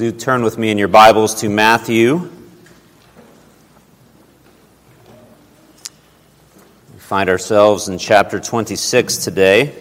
do 0.00 0.10
turn 0.10 0.42
with 0.42 0.56
me 0.56 0.70
in 0.70 0.78
your 0.78 0.88
Bibles 0.88 1.34
to 1.34 1.50
Matthew. 1.50 2.16
We 6.94 6.98
find 6.98 7.28
ourselves 7.28 7.86
in 7.86 7.98
chapter 7.98 8.40
26 8.40 9.18
today. 9.18 9.74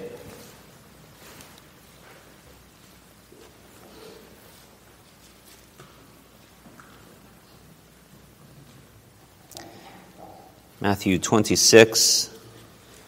Matthew 10.82 11.18
26. 11.18 12.38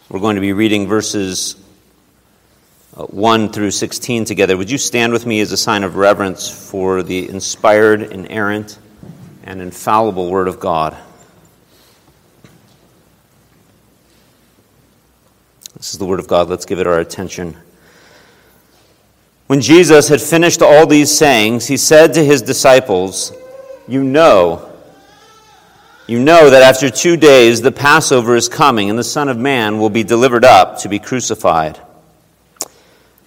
We're 0.07 0.21
going 0.21 0.35
to 0.35 0.41
be 0.41 0.53
reading 0.53 0.87
verses 0.87 1.60
1 3.07 3.51
through 3.51 3.71
16 3.71 4.25
together. 4.25 4.57
Would 4.57 4.71
you 4.71 4.77
stand 4.77 5.13
with 5.13 5.25
me 5.25 5.39
as 5.39 5.51
a 5.51 5.57
sign 5.57 5.83
of 5.83 5.95
reverence 5.95 6.49
for 6.49 7.03
the 7.03 7.29
inspired, 7.29 8.01
inerrant, 8.01 8.79
and 9.43 9.61
infallible 9.61 10.29
Word 10.29 10.47
of 10.47 10.59
God? 10.59 10.97
This 15.75 15.93
is 15.93 15.99
the 15.99 16.05
Word 16.05 16.19
of 16.19 16.27
God. 16.27 16.49
Let's 16.49 16.65
give 16.65 16.79
it 16.79 16.87
our 16.87 16.99
attention. 16.99 17.57
When 19.47 19.61
Jesus 19.61 20.07
had 20.07 20.21
finished 20.21 20.61
all 20.61 20.85
these 20.85 21.11
sayings, 21.11 21.67
he 21.67 21.77
said 21.77 22.13
to 22.13 22.23
his 22.23 22.41
disciples, 22.41 23.33
You 23.87 24.03
know, 24.03 24.71
you 26.07 26.19
know 26.19 26.49
that 26.49 26.61
after 26.61 26.89
two 26.89 27.17
days 27.17 27.61
the 27.61 27.71
Passover 27.71 28.35
is 28.35 28.47
coming, 28.47 28.89
and 28.89 28.97
the 28.97 29.03
Son 29.03 29.27
of 29.27 29.37
Man 29.37 29.79
will 29.79 29.89
be 29.89 30.03
delivered 30.03 30.45
up 30.45 30.79
to 30.79 30.89
be 30.89 30.99
crucified. 30.99 31.79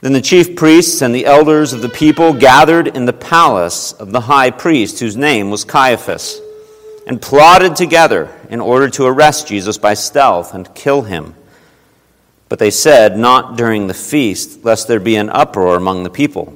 Then 0.05 0.12
the 0.12 0.20
chief 0.20 0.55
priests 0.55 1.00
and 1.00 1.14
the 1.14 1.24
elders 1.24 1.72
of 1.72 1.80
the 1.80 1.88
people 1.88 2.34
gathered 2.34 2.88
in 2.88 3.06
the 3.06 3.12
palace 3.14 3.92
of 3.92 4.12
the 4.12 4.20
high 4.20 4.50
priest, 4.50 5.00
whose 5.00 5.16
name 5.16 5.50
was 5.50 5.64
Caiaphas, 5.64 6.42
and 7.06 7.22
plotted 7.22 7.74
together 7.74 8.30
in 8.50 8.60
order 8.60 8.91
to 8.91 9.06
arrest 9.06 9.48
Jesus 9.48 9.78
by 9.78 9.94
stealth 9.94 10.52
and 10.52 10.75
kill 10.75 11.00
him. 11.00 11.34
But 12.50 12.58
they 12.58 12.70
said, 12.70 13.16
Not 13.16 13.56
during 13.56 13.86
the 13.86 13.94
feast, 13.94 14.62
lest 14.62 14.88
there 14.88 15.00
be 15.00 15.16
an 15.16 15.30
uproar 15.30 15.75
among 15.75 16.02
the 16.02 16.10
people. 16.10 16.55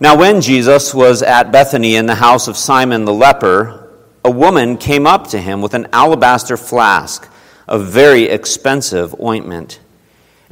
Now, 0.00 0.16
when 0.16 0.40
Jesus 0.40 0.94
was 0.94 1.22
at 1.22 1.52
Bethany 1.52 1.96
in 1.96 2.06
the 2.06 2.14
house 2.14 2.48
of 2.48 2.56
Simon 2.56 3.04
the 3.04 3.12
leper, 3.12 3.90
a 4.24 4.30
woman 4.30 4.78
came 4.78 5.06
up 5.06 5.26
to 5.28 5.38
him 5.38 5.60
with 5.60 5.74
an 5.74 5.88
alabaster 5.92 6.56
flask 6.56 7.30
of 7.68 7.88
very 7.88 8.22
expensive 8.22 9.14
ointment 9.20 9.80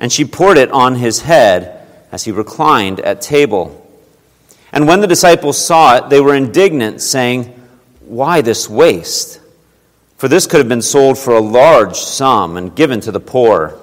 and 0.03 0.13
she 0.13 0.25
poured 0.25 0.59
it 0.59 0.71
on 0.73 0.97
his 0.97 1.21
head 1.21 1.87
as 2.11 2.25
he 2.25 2.33
reclined 2.33 2.99
at 3.01 3.23
table. 3.23 3.79
And 4.73 4.89
when 4.89 5.01
the 5.01 5.07
disciples 5.07 5.65
saw 5.65 5.97
it, 5.97 6.11
they 6.11 6.21
were 6.21 6.35
indignant, 6.35 7.01
saying, 7.01 7.45
Why 8.01 8.41
this 8.41 8.69
waste? 8.69 9.41
For 10.17 10.27
this 10.27 10.49
could 10.49 10.59
have 10.59 10.69
been 10.69 10.83
sold 10.83 11.19
for 11.19 11.37
a 11.37 11.41
large 11.41 11.97
sum 11.97 12.57
and 12.57 12.75
given 12.75 13.01
to 13.03 13.13
the 13.13 13.21
poor. 13.21 13.79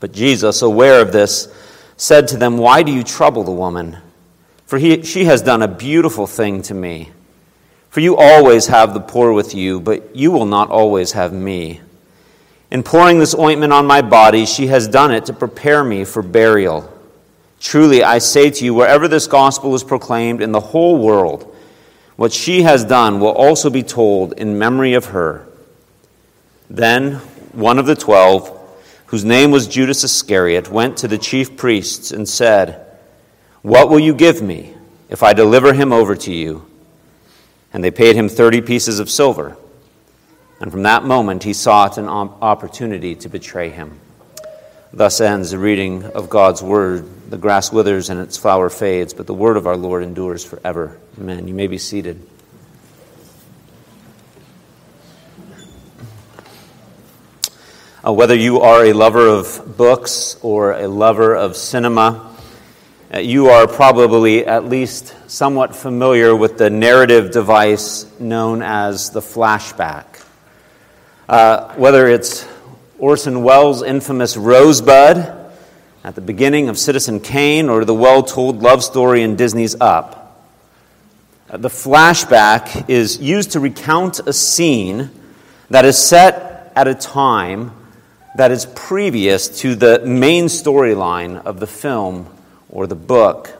But 0.00 0.12
Jesus, 0.12 0.62
aware 0.62 1.02
of 1.02 1.12
this, 1.12 1.54
said 1.98 2.28
to 2.28 2.38
them, 2.38 2.56
Why 2.56 2.82
do 2.82 2.90
you 2.90 3.02
trouble 3.04 3.44
the 3.44 3.52
woman? 3.52 3.98
For 4.64 4.78
he, 4.78 5.02
she 5.02 5.26
has 5.26 5.42
done 5.42 5.60
a 5.60 5.68
beautiful 5.68 6.26
thing 6.26 6.62
to 6.62 6.74
me. 6.74 7.10
For 7.90 8.00
you 8.00 8.16
always 8.16 8.68
have 8.68 8.94
the 8.94 9.00
poor 9.00 9.34
with 9.34 9.54
you, 9.54 9.78
but 9.78 10.16
you 10.16 10.30
will 10.30 10.46
not 10.46 10.70
always 10.70 11.12
have 11.12 11.34
me. 11.34 11.82
In 12.70 12.82
pouring 12.82 13.18
this 13.18 13.34
ointment 13.34 13.72
on 13.72 13.86
my 13.86 14.02
body, 14.02 14.44
she 14.44 14.66
has 14.66 14.88
done 14.88 15.12
it 15.12 15.26
to 15.26 15.32
prepare 15.32 15.84
me 15.84 16.04
for 16.04 16.22
burial. 16.22 16.92
Truly, 17.60 18.02
I 18.02 18.18
say 18.18 18.50
to 18.50 18.64
you, 18.64 18.74
wherever 18.74 19.08
this 19.08 19.26
gospel 19.26 19.74
is 19.74 19.84
proclaimed 19.84 20.42
in 20.42 20.52
the 20.52 20.60
whole 20.60 20.98
world, 20.98 21.54
what 22.16 22.32
she 22.32 22.62
has 22.62 22.84
done 22.84 23.20
will 23.20 23.32
also 23.32 23.70
be 23.70 23.82
told 23.82 24.32
in 24.34 24.58
memory 24.58 24.94
of 24.94 25.06
her. 25.06 25.46
Then 26.68 27.14
one 27.52 27.78
of 27.78 27.86
the 27.86 27.94
twelve, 27.94 28.52
whose 29.06 29.24
name 29.24 29.50
was 29.50 29.68
Judas 29.68 30.02
Iscariot, 30.02 30.70
went 30.70 30.96
to 30.98 31.08
the 31.08 31.18
chief 31.18 31.56
priests 31.56 32.10
and 32.10 32.28
said, 32.28 32.84
What 33.62 33.88
will 33.90 34.00
you 34.00 34.14
give 34.14 34.42
me 34.42 34.74
if 35.08 35.22
I 35.22 35.32
deliver 35.32 35.72
him 35.72 35.92
over 35.92 36.16
to 36.16 36.32
you? 36.32 36.66
And 37.72 37.84
they 37.84 37.90
paid 37.90 38.16
him 38.16 38.28
thirty 38.28 38.60
pieces 38.60 38.98
of 38.98 39.10
silver. 39.10 39.56
And 40.60 40.70
from 40.70 40.84
that 40.84 41.04
moment, 41.04 41.42
he 41.42 41.52
sought 41.52 41.98
an 41.98 42.08
opportunity 42.08 43.14
to 43.16 43.28
betray 43.28 43.70
him. 43.70 44.00
Thus 44.92 45.20
ends 45.20 45.50
the 45.50 45.58
reading 45.58 46.04
of 46.04 46.30
God's 46.30 46.62
word. 46.62 47.30
The 47.30 47.36
grass 47.36 47.70
withers 47.70 48.08
and 48.08 48.20
its 48.20 48.38
flower 48.38 48.70
fades, 48.70 49.12
but 49.12 49.26
the 49.26 49.34
word 49.34 49.56
of 49.56 49.66
our 49.66 49.76
Lord 49.76 50.02
endures 50.02 50.44
forever. 50.44 50.98
Amen. 51.18 51.46
You 51.48 51.54
may 51.54 51.66
be 51.66 51.76
seated. 51.76 52.26
Uh, 58.06 58.12
whether 58.12 58.36
you 58.36 58.60
are 58.60 58.84
a 58.84 58.92
lover 58.92 59.26
of 59.26 59.76
books 59.76 60.38
or 60.40 60.72
a 60.72 60.86
lover 60.86 61.34
of 61.34 61.56
cinema, 61.56 62.34
uh, 63.12 63.18
you 63.18 63.48
are 63.48 63.66
probably 63.66 64.46
at 64.46 64.64
least 64.64 65.14
somewhat 65.28 65.74
familiar 65.74 66.34
with 66.34 66.56
the 66.56 66.70
narrative 66.70 67.32
device 67.32 68.06
known 68.20 68.62
as 68.62 69.10
the 69.10 69.20
flashback. 69.20 70.15
Uh, 71.28 71.74
whether 71.74 72.06
it's 72.06 72.46
Orson 73.00 73.42
Welles' 73.42 73.82
infamous 73.82 74.36
Rosebud 74.36 75.16
at 76.04 76.14
the 76.14 76.20
beginning 76.20 76.68
of 76.68 76.78
Citizen 76.78 77.18
Kane 77.18 77.68
or 77.68 77.84
the 77.84 77.92
well 77.92 78.22
told 78.22 78.62
love 78.62 78.84
story 78.84 79.22
in 79.22 79.34
Disney's 79.34 79.74
Up. 79.80 80.46
Uh, 81.50 81.56
the 81.56 81.68
flashback 81.68 82.88
is 82.88 83.20
used 83.20 83.50
to 83.52 83.60
recount 83.60 84.20
a 84.20 84.32
scene 84.32 85.10
that 85.68 85.84
is 85.84 85.98
set 85.98 86.72
at 86.76 86.86
a 86.86 86.94
time 86.94 87.72
that 88.36 88.52
is 88.52 88.64
previous 88.76 89.48
to 89.62 89.74
the 89.74 90.06
main 90.06 90.44
storyline 90.44 91.44
of 91.44 91.58
the 91.58 91.66
film 91.66 92.28
or 92.68 92.86
the 92.86 92.94
book. 92.94 93.50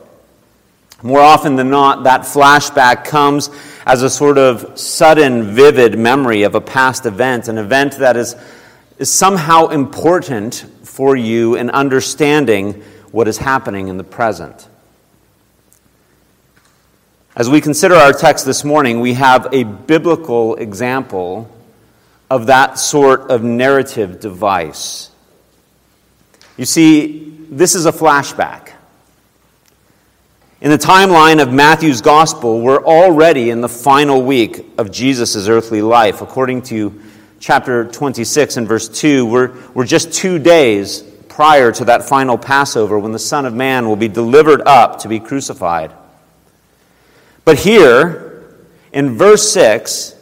More 1.03 1.19
often 1.19 1.57
than 1.57 1.69
not, 1.69 2.05
that 2.05 2.21
flashback 2.21 3.03
comes 3.03 3.49
as 3.87 4.03
a 4.03 4.09
sort 4.09 4.37
of 4.37 4.77
sudden, 4.77 5.55
vivid 5.55 5.97
memory 5.97 6.43
of 6.43 6.55
a 6.55 6.59
past 6.59 7.05
event, 7.05 7.47
an 7.47 7.57
event 7.57 7.93
that 7.99 8.17
is, 8.17 8.35
is 8.97 9.09
somehow 9.09 9.67
important 9.67 10.65
for 10.83 11.15
you 11.15 11.55
in 11.55 11.69
understanding 11.69 12.73
what 13.11 13.29
is 13.29 13.37
happening 13.37 13.87
in 13.87 13.95
the 13.95 14.03
present. 14.03 14.67
As 17.33 17.49
we 17.49 17.61
consider 17.61 17.95
our 17.95 18.11
text 18.11 18.45
this 18.45 18.65
morning, 18.65 18.99
we 18.99 19.13
have 19.13 19.53
a 19.53 19.63
biblical 19.63 20.55
example 20.55 21.49
of 22.29 22.47
that 22.47 22.77
sort 22.77 23.31
of 23.31 23.41
narrative 23.41 24.19
device. 24.19 25.09
You 26.57 26.65
see, 26.65 27.37
this 27.49 27.73
is 27.73 27.85
a 27.85 27.93
flashback. 27.93 28.66
In 30.59 30.71
the 30.71 30.77
timeline 30.77 31.39
of 31.39 31.53
Matthew's 31.53 32.01
gospel, 32.01 32.61
we're 32.61 32.83
already 32.83 33.51
in 33.51 33.61
the 33.61 33.69
final 33.69 34.23
week 34.23 34.65
of 34.79 34.91
Jesus' 34.91 35.47
earthly 35.47 35.83
life. 35.83 36.23
According 36.23 36.63
to 36.63 36.99
chapter 37.39 37.85
26 37.85 38.57
and 38.57 38.67
verse 38.67 38.89
2, 38.89 39.23
we're, 39.27 39.55
we're 39.75 39.85
just 39.85 40.11
two 40.11 40.39
days 40.39 41.03
prior 41.29 41.71
to 41.73 41.85
that 41.85 42.09
final 42.09 42.39
Passover 42.39 42.97
when 42.97 43.11
the 43.11 43.19
Son 43.19 43.45
of 43.45 43.53
Man 43.53 43.87
will 43.87 43.95
be 43.95 44.07
delivered 44.07 44.61
up 44.61 44.97
to 45.01 45.07
be 45.07 45.19
crucified. 45.19 45.91
But 47.45 47.59
here, 47.59 48.43
in 48.91 49.15
verse 49.15 49.47
6, 49.51 50.15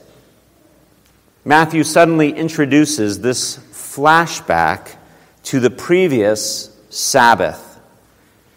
Matthew 1.45 1.85
suddenly 1.85 2.33
introduces 2.33 3.21
this 3.21 3.57
flashback 3.57 4.97
to 5.43 5.61
the 5.61 5.69
previous 5.69 6.77
Sabbath. 6.89 7.74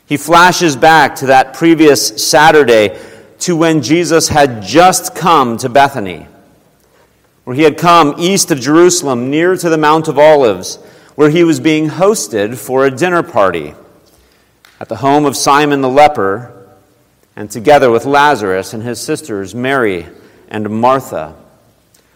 He 0.09 0.17
flashes 0.17 0.75
back 0.75 1.17
to 1.17 1.27
that 1.27 1.53
previous 1.53 2.27
Saturday 2.27 2.99
to 3.41 3.55
when 3.55 3.83
Jesus 3.83 4.29
had 4.29 4.63
just 4.63 5.15
come 5.15 5.59
to 5.59 5.69
Bethany, 5.69 6.27
where 7.45 7.55
he 7.55 7.63
had 7.63 7.77
come 7.77 8.15
east 8.17 8.51
of 8.51 8.59
Jerusalem, 8.59 9.29
near 9.29 9.55
to 9.55 9.69
the 9.69 9.77
Mount 9.77 10.09
of 10.09 10.19
Olives, 10.19 10.77
where 11.15 11.29
he 11.29 11.45
was 11.45 11.61
being 11.61 11.91
hosted 11.91 12.57
for 12.57 12.87
a 12.87 12.91
dinner 12.91 13.23
party 13.23 13.75
at 14.81 14.89
the 14.89 14.97
home 14.97 15.27
of 15.27 15.37
Simon 15.37 15.83
the 15.83 15.91
leper, 15.91 16.55
and 17.37 17.51
together 17.51 17.91
with 17.91 18.07
Lazarus 18.07 18.73
and 18.73 18.83
his 18.83 18.99
sisters, 18.99 19.55
Mary 19.55 20.07
and 20.49 20.71
Martha. 20.71 21.37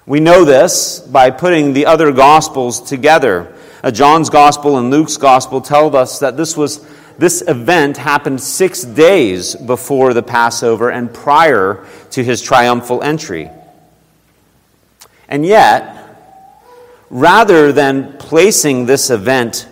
We 0.07 0.19
know 0.19 0.47
this 0.47 0.99
by 0.99 1.31
putting 1.31 1.75
the 1.75 1.85
other 1.85 2.11
Gospels 2.11 2.81
together. 2.81 3.55
Uh, 3.85 3.91
John's 3.91 4.31
Gospel 4.31 4.79
and 4.79 4.91
Luke's 4.91 5.19
Gospel 5.19 5.61
tell 5.61 5.95
us 5.95 6.21
that 6.21 6.39
this 6.39 6.57
was 6.57 6.85
this 7.19 7.43
event 7.47 7.97
happened 7.97 8.41
six 8.41 8.83
days 8.83 9.55
before 9.55 10.15
the 10.15 10.23
Passover 10.23 10.91
and 10.91 11.13
prior 11.13 11.87
to 12.11 12.25
his 12.25 12.43
triumphal 12.43 13.03
entry. 13.03 13.51
And 15.29 15.47
yet, 15.47 16.03
rather 17.11 17.73
than 17.73 18.17
placing 18.19 18.87
this 18.87 19.11
event 19.11 19.69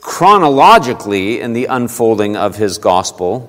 chronologically 0.00 1.40
in 1.40 1.52
the 1.52 1.66
unfolding 1.66 2.36
of 2.36 2.56
his 2.56 2.78
gospel, 2.78 3.48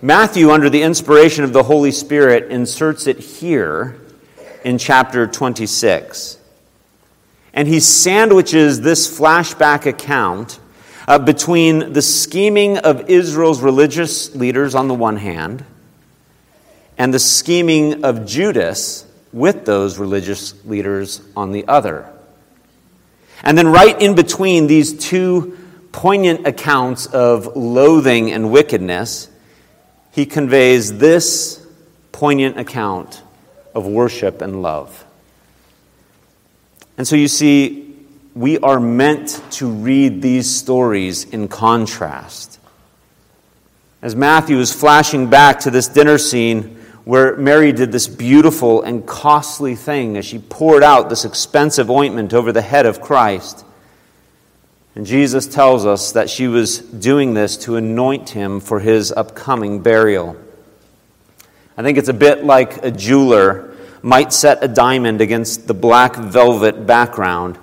Matthew, 0.00 0.50
under 0.50 0.70
the 0.70 0.82
inspiration 0.82 1.42
of 1.42 1.52
the 1.52 1.64
Holy 1.64 1.90
Spirit, 1.90 2.52
inserts 2.52 3.06
it 3.06 3.18
here 3.18 4.00
in 4.64 4.78
chapter 4.78 5.26
26. 5.26 6.38
And 7.52 7.66
he 7.66 7.80
sandwiches 7.80 8.80
this 8.80 9.18
flashback 9.18 9.86
account 9.86 10.60
uh, 11.08 11.18
between 11.18 11.94
the 11.94 12.02
scheming 12.02 12.76
of 12.76 13.08
Israel's 13.08 13.62
religious 13.62 14.34
leaders 14.34 14.74
on 14.74 14.88
the 14.88 14.94
one 14.94 15.16
hand 15.16 15.64
and 16.98 17.14
the 17.14 17.18
scheming 17.18 18.04
of 18.04 18.26
Judas 18.26 19.06
with 19.32 19.64
those 19.64 19.98
religious 19.98 20.62
leaders 20.66 21.22
on 21.34 21.52
the 21.52 21.66
other. 21.66 22.12
And 23.42 23.56
then, 23.56 23.68
right 23.68 23.98
in 23.98 24.16
between 24.16 24.66
these 24.66 24.92
two 24.98 25.56
poignant 25.92 26.46
accounts 26.46 27.06
of 27.06 27.56
loathing 27.56 28.30
and 28.30 28.52
wickedness, 28.52 29.30
he 30.12 30.26
conveys 30.26 30.98
this 30.98 31.66
poignant 32.12 32.58
account 32.58 33.22
of 33.74 33.86
worship 33.86 34.42
and 34.42 34.60
love. 34.60 35.06
And 36.98 37.08
so 37.08 37.16
you 37.16 37.28
see, 37.28 37.87
we 38.38 38.56
are 38.60 38.78
meant 38.78 39.42
to 39.50 39.66
read 39.66 40.22
these 40.22 40.48
stories 40.48 41.24
in 41.24 41.48
contrast. 41.48 42.60
As 44.00 44.14
Matthew 44.14 44.60
is 44.60 44.72
flashing 44.72 45.28
back 45.28 45.58
to 45.60 45.72
this 45.72 45.88
dinner 45.88 46.18
scene 46.18 46.76
where 47.04 47.36
Mary 47.36 47.72
did 47.72 47.90
this 47.90 48.06
beautiful 48.06 48.82
and 48.82 49.04
costly 49.04 49.74
thing 49.74 50.16
as 50.16 50.24
she 50.24 50.38
poured 50.38 50.84
out 50.84 51.08
this 51.08 51.24
expensive 51.24 51.90
ointment 51.90 52.32
over 52.32 52.52
the 52.52 52.62
head 52.62 52.86
of 52.86 53.00
Christ. 53.00 53.64
And 54.94 55.04
Jesus 55.04 55.48
tells 55.48 55.84
us 55.84 56.12
that 56.12 56.30
she 56.30 56.46
was 56.46 56.78
doing 56.78 57.34
this 57.34 57.56
to 57.64 57.74
anoint 57.74 58.28
him 58.28 58.60
for 58.60 58.78
his 58.78 59.10
upcoming 59.10 59.80
burial. 59.80 60.36
I 61.76 61.82
think 61.82 61.98
it's 61.98 62.08
a 62.08 62.14
bit 62.14 62.44
like 62.44 62.84
a 62.84 62.92
jeweler 62.92 63.74
might 64.00 64.32
set 64.32 64.62
a 64.62 64.68
diamond 64.68 65.20
against 65.20 65.66
the 65.66 65.74
black 65.74 66.14
velvet 66.14 66.86
background 66.86 67.58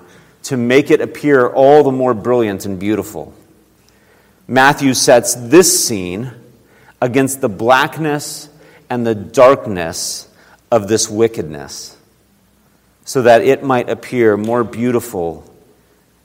to 0.45 0.57
make 0.57 0.92
it 0.92 1.01
appear 1.01 1.47
all 1.47 1.83
the 1.83 1.92
more 1.92 2.13
brilliant 2.13 2.65
and 2.65 2.80
beautiful. 2.80 3.33
Matthew 4.47 4.94
sets 4.94 5.33
this 5.33 5.88
scene 5.88 6.31
against 7.01 7.42
the 7.42 7.50
blackness 7.50 8.50
and 8.89 9.06
the 9.06 9.15
darkness 9.15 10.27
of 10.71 10.88
this 10.88 11.09
wickedness 11.09 11.97
so 13.06 13.24
that 13.24 13.42
it 13.42 13.63
might 13.63 13.89
appear 13.89 14.38
more 14.38 14.63
beautiful 14.63 15.51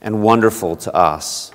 and 0.02 0.22
wonderful 0.22 0.76
to 0.76 0.94
us. 0.94 1.50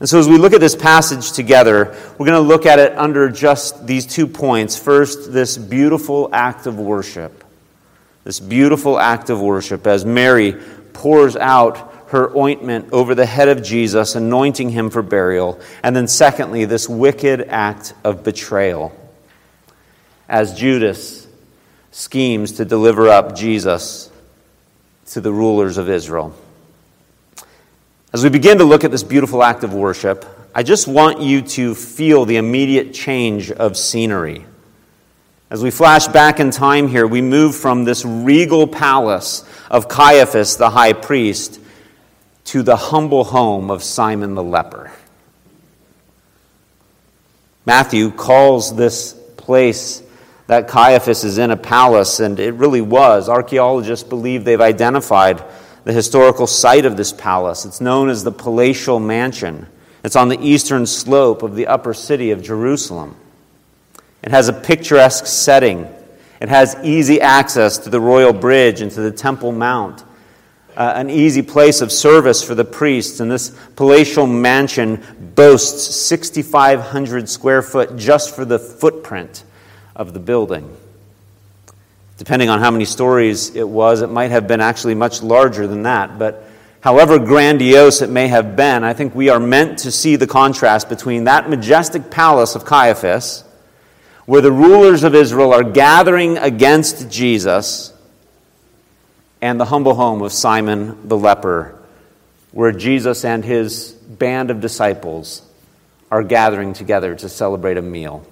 And 0.00 0.08
so, 0.08 0.18
as 0.18 0.28
we 0.28 0.38
look 0.38 0.52
at 0.52 0.60
this 0.60 0.74
passage 0.74 1.32
together, 1.32 1.96
we're 2.18 2.26
going 2.26 2.42
to 2.42 2.48
look 2.48 2.66
at 2.66 2.80
it 2.80 2.98
under 2.98 3.30
just 3.30 3.86
these 3.86 4.06
two 4.06 4.26
points. 4.26 4.76
First, 4.76 5.32
this 5.32 5.56
beautiful 5.56 6.28
act 6.32 6.66
of 6.66 6.78
worship. 6.78 7.44
This 8.24 8.40
beautiful 8.40 8.98
act 8.98 9.30
of 9.30 9.40
worship 9.40 9.86
as 9.86 10.04
Mary 10.04 10.56
pours 10.96 11.36
out 11.36 11.94
her 12.08 12.36
ointment 12.36 12.88
over 12.92 13.14
the 13.14 13.26
head 13.26 13.48
of 13.48 13.62
Jesus, 13.62 14.14
anointing 14.14 14.70
him 14.70 14.90
for 14.90 15.02
burial. 15.02 15.60
And 15.82 15.94
then, 15.94 16.08
secondly, 16.08 16.64
this 16.64 16.88
wicked 16.88 17.40
act 17.42 17.94
of 18.04 18.24
betrayal 18.24 18.92
as 20.28 20.58
Judas 20.58 21.26
schemes 21.90 22.52
to 22.52 22.64
deliver 22.64 23.08
up 23.08 23.34
Jesus 23.36 24.10
to 25.06 25.20
the 25.20 25.32
rulers 25.32 25.78
of 25.78 25.88
Israel. 25.88 26.34
As 28.12 28.22
we 28.22 28.30
begin 28.30 28.58
to 28.58 28.64
look 28.64 28.84
at 28.84 28.90
this 28.90 29.02
beautiful 29.02 29.42
act 29.42 29.64
of 29.64 29.74
worship, 29.74 30.24
I 30.54 30.62
just 30.62 30.88
want 30.88 31.20
you 31.20 31.42
to 31.42 31.74
feel 31.74 32.24
the 32.24 32.36
immediate 32.36 32.94
change 32.94 33.50
of 33.50 33.76
scenery. 33.76 34.46
As 35.48 35.62
we 35.62 35.70
flash 35.70 36.08
back 36.08 36.40
in 36.40 36.50
time 36.50 36.88
here, 36.88 37.06
we 37.06 37.22
move 37.22 37.54
from 37.54 37.84
this 37.84 38.04
regal 38.04 38.66
palace 38.66 39.44
of 39.70 39.88
Caiaphas, 39.88 40.56
the 40.56 40.70
high 40.70 40.92
priest, 40.92 41.60
to 42.46 42.62
the 42.64 42.76
humble 42.76 43.22
home 43.22 43.70
of 43.70 43.84
Simon 43.84 44.34
the 44.34 44.42
leper. 44.42 44.90
Matthew 47.64 48.10
calls 48.10 48.74
this 48.74 49.12
place 49.36 50.02
that 50.48 50.66
Caiaphas 50.66 51.22
is 51.22 51.38
in 51.38 51.52
a 51.52 51.56
palace, 51.56 52.18
and 52.18 52.40
it 52.40 52.54
really 52.54 52.80
was. 52.80 53.28
Archaeologists 53.28 54.08
believe 54.08 54.44
they've 54.44 54.60
identified 54.60 55.44
the 55.84 55.92
historical 55.92 56.48
site 56.48 56.84
of 56.84 56.96
this 56.96 57.12
palace. 57.12 57.64
It's 57.64 57.80
known 57.80 58.08
as 58.08 58.24
the 58.24 58.32
Palatial 58.32 58.98
Mansion. 58.98 59.68
It's 60.02 60.16
on 60.16 60.28
the 60.28 60.40
eastern 60.40 60.86
slope 60.86 61.44
of 61.44 61.54
the 61.54 61.68
upper 61.68 61.94
city 61.94 62.32
of 62.32 62.42
Jerusalem. 62.42 63.16
It 64.26 64.32
has 64.32 64.48
a 64.48 64.52
picturesque 64.52 65.26
setting. 65.26 65.88
It 66.40 66.48
has 66.48 66.76
easy 66.82 67.20
access 67.20 67.78
to 67.78 67.90
the 67.90 68.00
royal 68.00 68.32
bridge 68.32 68.80
and 68.80 68.90
to 68.90 69.00
the 69.00 69.12
Temple 69.12 69.52
Mount, 69.52 70.02
uh, 70.76 70.92
an 70.96 71.08
easy 71.08 71.42
place 71.42 71.80
of 71.80 71.92
service 71.92 72.42
for 72.42 72.56
the 72.56 72.64
priests. 72.64 73.20
And 73.20 73.30
this 73.30 73.56
palatial 73.76 74.26
mansion 74.26 75.00
boasts 75.36 75.94
6,500 75.94 77.28
square 77.28 77.62
foot 77.62 77.96
just 77.96 78.34
for 78.34 78.44
the 78.44 78.58
footprint 78.58 79.44
of 79.94 80.12
the 80.12 80.18
building. 80.18 80.76
Depending 82.18 82.48
on 82.48 82.58
how 82.58 82.72
many 82.72 82.84
stories 82.84 83.54
it 83.54 83.68
was, 83.68 84.02
it 84.02 84.10
might 84.10 84.32
have 84.32 84.48
been 84.48 84.60
actually 84.60 84.96
much 84.96 85.22
larger 85.22 85.68
than 85.68 85.84
that. 85.84 86.18
But 86.18 86.48
however 86.80 87.20
grandiose 87.20 88.02
it 88.02 88.10
may 88.10 88.26
have 88.26 88.56
been, 88.56 88.82
I 88.82 88.92
think 88.92 89.14
we 89.14 89.28
are 89.28 89.38
meant 89.38 89.78
to 89.80 89.92
see 89.92 90.16
the 90.16 90.26
contrast 90.26 90.88
between 90.88 91.24
that 91.24 91.48
majestic 91.48 92.10
palace 92.10 92.56
of 92.56 92.64
Caiaphas, 92.64 93.44
where 94.26 94.40
the 94.40 94.52
rulers 94.52 95.04
of 95.04 95.14
Israel 95.14 95.52
are 95.52 95.64
gathering 95.64 96.36
against 96.36 97.10
Jesus, 97.10 97.92
and 99.40 99.60
the 99.60 99.66
humble 99.66 99.94
home 99.94 100.22
of 100.22 100.32
Simon 100.32 101.08
the 101.08 101.16
leper, 101.16 101.74
where 102.52 102.72
Jesus 102.72 103.24
and 103.24 103.44
his 103.44 103.92
band 103.92 104.50
of 104.50 104.60
disciples 104.60 105.42
are 106.10 106.22
gathering 106.22 106.72
together 106.72 107.14
to 107.14 107.28
celebrate 107.28 107.76
a 107.76 107.82
meal. 107.82 108.26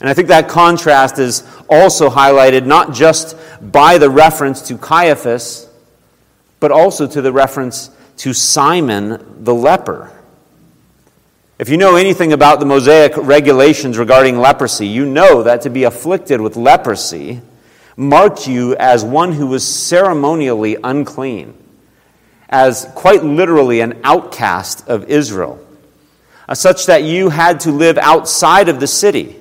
And 0.00 0.08
I 0.08 0.14
think 0.14 0.28
that 0.28 0.48
contrast 0.48 1.18
is 1.18 1.42
also 1.68 2.10
highlighted 2.10 2.66
not 2.66 2.92
just 2.92 3.36
by 3.60 3.98
the 3.98 4.10
reference 4.10 4.62
to 4.68 4.78
Caiaphas, 4.78 5.68
but 6.60 6.70
also 6.70 7.06
to 7.06 7.20
the 7.20 7.32
reference 7.32 7.90
to 8.18 8.32
Simon 8.32 9.44
the 9.44 9.54
leper. 9.54 10.10
If 11.56 11.68
you 11.68 11.76
know 11.76 11.94
anything 11.94 12.32
about 12.32 12.58
the 12.58 12.66
Mosaic 12.66 13.16
regulations 13.16 13.96
regarding 13.96 14.38
leprosy, 14.38 14.88
you 14.88 15.06
know 15.06 15.44
that 15.44 15.62
to 15.62 15.70
be 15.70 15.84
afflicted 15.84 16.40
with 16.40 16.56
leprosy 16.56 17.42
marked 17.96 18.48
you 18.48 18.74
as 18.74 19.04
one 19.04 19.32
who 19.32 19.46
was 19.46 19.64
ceremonially 19.64 20.76
unclean, 20.82 21.54
as 22.48 22.90
quite 22.96 23.22
literally 23.22 23.80
an 23.80 24.00
outcast 24.02 24.88
of 24.88 25.04
Israel, 25.04 25.64
such 26.52 26.86
that 26.86 27.04
you 27.04 27.28
had 27.28 27.60
to 27.60 27.70
live 27.70 27.98
outside 27.98 28.68
of 28.68 28.80
the 28.80 28.88
city 28.88 29.36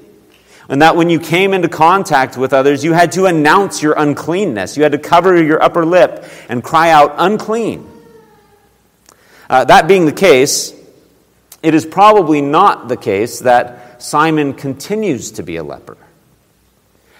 and 0.69 0.81
that 0.81 0.95
when 0.95 1.09
you 1.09 1.19
came 1.19 1.53
into 1.53 1.67
contact 1.67 2.37
with 2.37 2.53
others, 2.53 2.83
you 2.83 2.93
had 2.93 3.11
to 3.13 3.25
announce 3.25 3.81
your 3.81 3.93
uncleanness. 3.97 4.77
You 4.77 4.83
had 4.83 4.93
to 4.93 4.97
cover 4.97 5.41
your 5.41 5.61
upper 5.61 5.85
lip 5.85 6.25
and 6.47 6.63
cry 6.63 6.91
out, 6.91 7.15
unclean. 7.17 7.89
Uh, 9.49 9.65
that 9.65 9.87
being 9.87 10.05
the 10.05 10.13
case, 10.13 10.73
it 11.63 11.73
is 11.73 11.85
probably 11.85 12.41
not 12.41 12.89
the 12.89 12.97
case 12.97 13.39
that 13.39 14.03
Simon 14.03 14.53
continues 14.53 15.31
to 15.31 15.43
be 15.43 15.55
a 15.55 15.63
leper. 15.63 15.97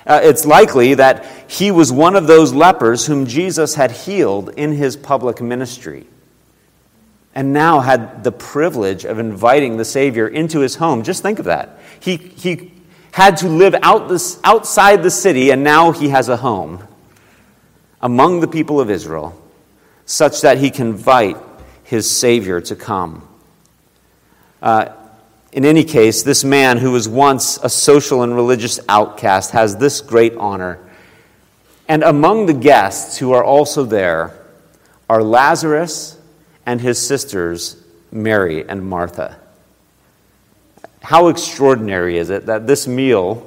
Uh, 0.06 0.20
it's 0.22 0.46
likely 0.46 0.96
that 0.96 1.26
he 1.50 1.72
was 1.72 1.92
one 1.92 2.18
of 2.18 2.28
those 2.28 2.54
lepers 2.54 3.06
whom 3.06 3.26
Jesus 3.26 3.76
had 3.76 3.92
healed 3.92 4.50
in 4.50 4.74
his 4.74 4.98
public 4.98 5.42
ministry 5.42 6.06
and 7.34 7.54
now 7.54 7.80
had 7.80 8.24
the 8.24 8.32
privilege 8.32 9.06
of 9.06 9.18
inviting 9.18 9.78
the 9.78 9.86
Savior 9.86 10.28
into 10.28 10.60
his 10.60 10.76
home. 10.76 11.04
Just 11.04 11.24
think 11.24 11.40
of 11.40 11.46
that. 11.46 11.80
He, 12.02 12.18
he 12.18 12.74
had 13.12 13.38
to 13.38 13.48
live 13.48 13.76
out 13.82 14.10
this, 14.10 14.40
outside 14.44 15.04
the 15.04 15.10
city, 15.10 15.52
and 15.52 15.64
now 15.64 15.92
he 15.92 16.10
has 16.10 16.28
a 16.28 16.38
home 16.38 16.86
among 18.02 18.42
the 18.42 18.48
people 18.48 18.82
of 18.82 18.90
Israel, 18.90 19.42
such 20.06 20.42
that 20.42 20.58
he 20.58 20.70
can 20.70 20.88
invite 20.88 21.38
his 21.86 22.12
Savior 22.12 22.60
to 22.60 22.76
come. 22.76 23.28
Uh, 24.64 24.94
in 25.52 25.66
any 25.66 25.84
case, 25.84 26.24
this 26.24 26.46
man 26.46 26.78
who 26.78 26.92
was 26.92 27.08
once 27.08 27.60
a 27.62 27.70
social 27.70 28.24
and 28.24 28.34
religious 28.34 28.80
outcast 28.88 29.52
has 29.52 29.76
this 29.76 30.00
great 30.00 30.34
honor. 30.38 30.80
And 31.90 32.02
among 32.02 32.46
the 32.46 32.54
guests 32.54 33.18
who 33.18 33.34
are 33.34 33.44
also 33.44 33.84
there 33.84 34.32
are 35.10 35.22
Lazarus 35.22 36.18
and 36.66 36.80
his 36.80 36.98
sisters, 37.06 37.76
Mary 38.10 38.68
and 38.68 38.88
Martha. 38.88 39.38
How 41.02 41.28
extraordinary 41.28 42.18
is 42.18 42.30
it 42.30 42.46
that 42.46 42.66
this 42.66 42.88
meal 42.88 43.46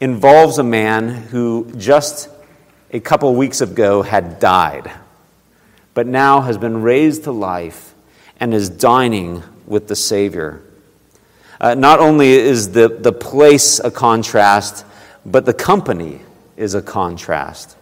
involves 0.00 0.58
a 0.58 0.64
man 0.64 1.10
who 1.10 1.70
just 1.76 2.30
a 2.92 2.98
couple 2.98 3.34
weeks 3.34 3.60
ago 3.60 4.00
had 4.00 4.40
died, 4.40 4.90
but 5.92 6.06
now 6.06 6.40
has 6.40 6.56
been 6.56 6.80
raised 6.80 7.24
to 7.24 7.30
life 7.30 7.94
and 8.40 8.54
is 8.54 8.70
dining 8.70 9.42
with 9.70 9.88
the 9.88 9.96
Savior? 9.96 10.60
Uh, 11.60 11.74
not 11.74 12.00
only 12.00 12.32
is 12.32 12.72
the, 12.72 12.88
the 12.88 13.12
place 13.12 13.78
a 13.78 13.90
contrast, 13.90 14.84
but 15.24 15.46
the 15.46 15.54
company 15.54 16.20
is 16.56 16.74
a 16.74 16.82
contrast. 16.82 17.76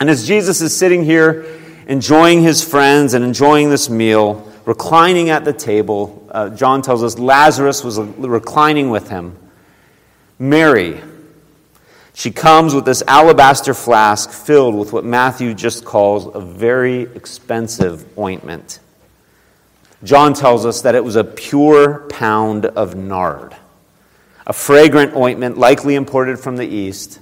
And 0.00 0.10
as 0.10 0.26
Jesus 0.26 0.60
is 0.60 0.76
sitting 0.76 1.04
here 1.04 1.46
enjoying 1.86 2.42
his 2.42 2.64
friends 2.64 3.14
and 3.14 3.24
enjoying 3.24 3.70
this 3.70 3.90
meal, 3.90 4.50
reclining 4.64 5.30
at 5.30 5.44
the 5.44 5.52
table, 5.52 6.28
uh, 6.30 6.50
John 6.50 6.82
tells 6.82 7.02
us 7.02 7.18
Lazarus 7.18 7.84
was 7.84 7.98
reclining 7.98 8.90
with 8.90 9.08
him. 9.08 9.36
Mary, 10.38 11.00
she 12.14 12.30
comes 12.30 12.74
with 12.74 12.84
this 12.84 13.02
alabaster 13.06 13.74
flask 13.74 14.30
filled 14.30 14.74
with 14.74 14.92
what 14.92 15.04
Matthew 15.04 15.54
just 15.54 15.84
calls 15.84 16.34
a 16.34 16.40
very 16.40 17.02
expensive 17.02 18.18
ointment. 18.18 18.80
John 20.04 20.34
tells 20.34 20.66
us 20.66 20.82
that 20.82 20.94
it 20.94 21.04
was 21.04 21.16
a 21.16 21.24
pure 21.24 22.00
pound 22.08 22.66
of 22.66 22.94
nard, 22.94 23.56
a 24.46 24.52
fragrant 24.52 25.14
ointment 25.14 25.58
likely 25.58 25.94
imported 25.94 26.40
from 26.40 26.56
the 26.56 26.66
East, 26.66 27.20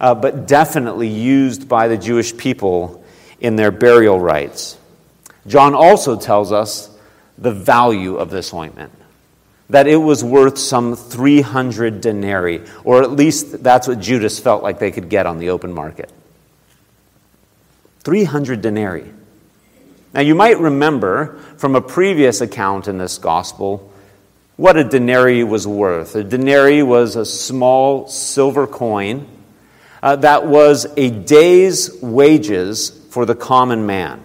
uh, 0.00 0.14
but 0.14 0.46
definitely 0.46 1.08
used 1.08 1.68
by 1.68 1.88
the 1.88 1.96
Jewish 1.96 2.36
people 2.36 3.04
in 3.40 3.56
their 3.56 3.70
burial 3.70 4.20
rites. 4.20 4.78
John 5.46 5.74
also 5.74 6.18
tells 6.18 6.52
us 6.52 6.90
the 7.38 7.52
value 7.52 8.16
of 8.16 8.30
this 8.30 8.52
ointment 8.54 8.92
that 9.68 9.88
it 9.88 9.96
was 9.96 10.22
worth 10.22 10.58
some 10.58 10.94
300 10.94 12.00
denarii, 12.00 12.62
or 12.84 13.02
at 13.02 13.10
least 13.10 13.64
that's 13.64 13.88
what 13.88 13.98
Judas 13.98 14.38
felt 14.38 14.62
like 14.62 14.78
they 14.78 14.92
could 14.92 15.08
get 15.08 15.26
on 15.26 15.38
the 15.38 15.50
open 15.50 15.72
market. 15.72 16.10
300 18.04 18.62
denarii. 18.62 19.12
Now, 20.14 20.20
you 20.20 20.34
might 20.34 20.58
remember 20.58 21.38
from 21.56 21.74
a 21.74 21.80
previous 21.80 22.40
account 22.40 22.88
in 22.88 22.98
this 22.98 23.18
gospel 23.18 23.92
what 24.56 24.76
a 24.76 24.84
denarii 24.84 25.44
was 25.44 25.66
worth. 25.66 26.16
A 26.16 26.24
denarii 26.24 26.82
was 26.82 27.16
a 27.16 27.26
small 27.26 28.08
silver 28.08 28.66
coin 28.66 29.26
uh, 30.02 30.16
that 30.16 30.46
was 30.46 30.86
a 30.96 31.10
day's 31.10 32.00
wages 32.02 32.90
for 33.10 33.26
the 33.26 33.34
common 33.34 33.86
man. 33.86 34.22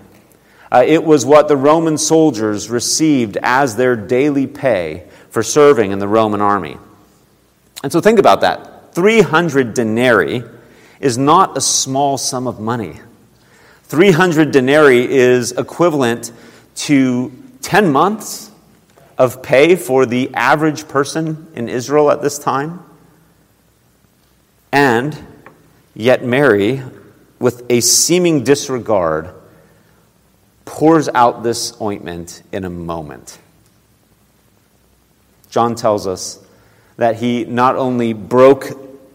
Uh, 0.72 0.84
it 0.86 1.04
was 1.04 1.26
what 1.26 1.48
the 1.48 1.58
Roman 1.58 1.98
soldiers 1.98 2.70
received 2.70 3.38
as 3.42 3.76
their 3.76 3.96
daily 3.96 4.48
pay 4.48 5.10
for 5.30 5.44
serving 5.44 5.92
in 5.92 6.00
the 6.00 6.08
Roman 6.08 6.40
army. 6.40 6.78
And 7.84 7.92
so 7.92 8.00
think 8.00 8.20
about 8.20 8.42
that. 8.42 8.94
300 8.94 9.74
denarii 9.74 10.44
is 11.00 11.18
not 11.18 11.58
a 11.58 11.62
small 11.62 12.18
sum 12.18 12.48
of 12.48 12.60
money. 12.60 13.00
300 13.92 14.52
denarii 14.52 15.04
is 15.04 15.52
equivalent 15.52 16.32
to 16.76 17.30
10 17.62 17.92
months 17.92 18.50
of 19.18 19.44
pay 19.44 19.76
for 19.76 20.06
the 20.06 20.34
average 20.34 20.88
person 20.88 21.52
in 21.56 21.68
Israel 21.68 22.10
at 22.10 22.22
this 22.22 22.40
time. 22.40 22.82
And 24.72 25.18
yet, 25.94 26.24
Mary, 26.24 26.82
with 27.38 27.70
a 27.70 27.82
seeming 27.82 28.46
disregard, 28.46 29.32
pours 30.64 31.10
out 31.10 31.44
this 31.44 31.74
ointment 31.82 32.44
in 32.54 32.64
a 32.64 32.70
moment. 32.70 33.40
John 35.50 35.76
tells 35.76 36.08
us 36.08 36.40
that 36.96 37.18
he 37.18 37.44
not 37.44 37.76
only 37.76 38.14
broke, 38.14 38.68